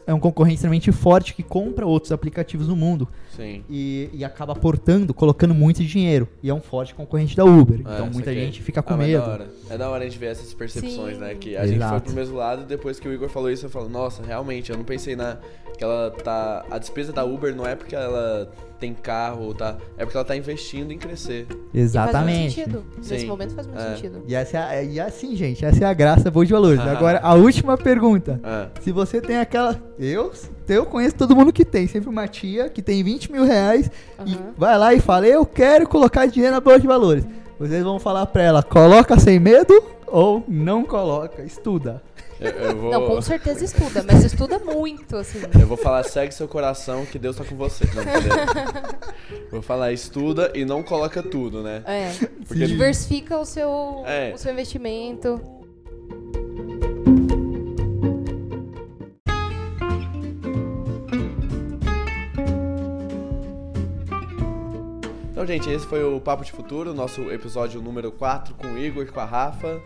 [0.06, 3.64] é um concorrente extremamente forte que compra outros aplicativos no mundo Sim.
[3.70, 6.28] e, e acaba aportando, colocando muito dinheiro.
[6.44, 7.78] E é um forte concorrente da Uber.
[7.80, 8.46] É, então muita saquei.
[8.46, 9.22] gente fica com Ah, medo.
[9.26, 9.48] Da hora.
[9.70, 11.22] É da hora a gente ver essas percepções, Sim.
[11.22, 11.36] né?
[11.36, 12.04] Que a gente foi Exato.
[12.06, 14.78] pro mesmo lado e depois que o Igor falou isso, eu falo, nossa, realmente, eu
[14.78, 15.38] não pensei na.
[15.78, 16.66] Que ela tá.
[16.70, 18.52] A despesa da Uber não é porque ela
[18.82, 19.78] tem carro, tá?
[19.96, 21.46] É porque ela tá investindo em crescer.
[21.74, 22.60] Exatamente.
[22.60, 22.86] E faz muito sentido.
[22.98, 23.28] Nesse Sim.
[23.28, 23.96] momento faz muito É.
[23.96, 24.24] sentido.
[24.28, 26.80] E, essa é e assim, gente, essa é a graça boa de valores.
[26.80, 26.92] Ah.
[26.98, 28.40] Agora, a última pergunta.
[28.44, 29.80] Ah, Se você tem aquela.
[30.00, 30.32] Eu,
[30.68, 31.88] eu conheço todo mundo que tem.
[31.88, 33.90] Sempre uma tia que tem 20 mil reais
[34.26, 37.24] e vai lá e fala: Eu quero colocar dinheiro na bolsa de valores.
[37.60, 42.02] Vocês vão falar pra ela: coloca sem medo ou não coloca, estuda.
[42.42, 42.92] Eu, eu vou.
[42.92, 45.40] Não, com certeza estuda, mas estuda muito, assim.
[45.60, 47.86] Eu vou falar, segue seu coração que Deus tá com você.
[47.86, 51.84] Não, vou falar, estuda e não coloca tudo, né?
[51.86, 52.12] É.
[52.48, 54.34] Porque Diversifica o seu, É.
[54.34, 55.40] o seu investimento.
[65.32, 69.04] Então, gente, esse foi o Papo de Futuro, nosso episódio número 4 com o Igor
[69.04, 69.82] e com a Rafa.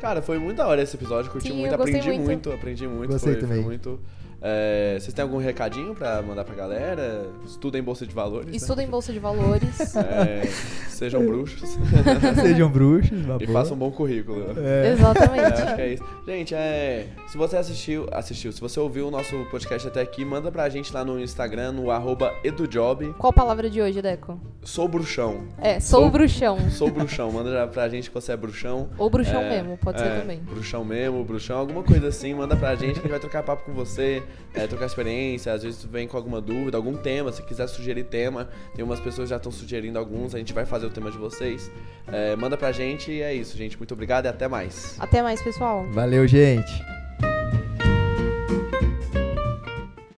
[0.00, 2.22] Cara, foi muito da hora esse episódio, curti Sim, muito, aprendi muito.
[2.22, 2.52] muito.
[2.52, 3.12] aprendi muito.
[3.12, 3.64] Gostei foi, foi também.
[3.64, 4.00] muito.
[4.40, 7.26] É, vocês têm algum recadinho pra mandar pra galera?
[7.44, 8.50] Estudem Bolsa de Valores.
[8.50, 8.56] né?
[8.56, 9.94] Estuda em bolsa de valores.
[9.96, 10.46] É,
[10.88, 11.76] sejam bruxos
[12.42, 13.60] Sejam bruxos, uma e boa.
[13.60, 14.44] façam um bom currículo.
[14.58, 14.86] É.
[14.86, 15.62] É, Exatamente.
[15.62, 16.04] acho que é isso.
[16.26, 20.50] Gente, é, se você assistiu, assistiu, se você ouviu o nosso podcast até aqui, manda
[20.52, 23.14] pra gente lá no Instagram, no arroba edujob.
[23.18, 24.40] Qual a palavra de hoje, Deco?
[24.62, 25.44] Sou bruxão.
[25.58, 26.70] É, sou, Sou- bruxão.
[26.70, 27.30] Sou bruxão.
[27.32, 28.88] Manda pra gente que você é bruxão.
[28.98, 30.40] Ou bruxão É, mesmo, pode ser é, também.
[30.40, 33.64] Bruxão mesmo, bruxão, alguma coisa assim, manda pra gente que a gente vai trocar papo
[33.64, 34.22] com você.
[34.54, 38.48] É, trocar experiência, às vezes vem com alguma dúvida, algum tema, se quiser sugerir tema,
[38.74, 41.18] tem umas pessoas que já estão sugerindo alguns, a gente vai fazer o tema de
[41.18, 41.70] vocês.
[42.06, 43.76] É, manda pra gente e é isso, gente.
[43.76, 44.96] Muito obrigado e até mais.
[44.98, 45.86] Até mais, pessoal.
[45.90, 46.95] Valeu, gente.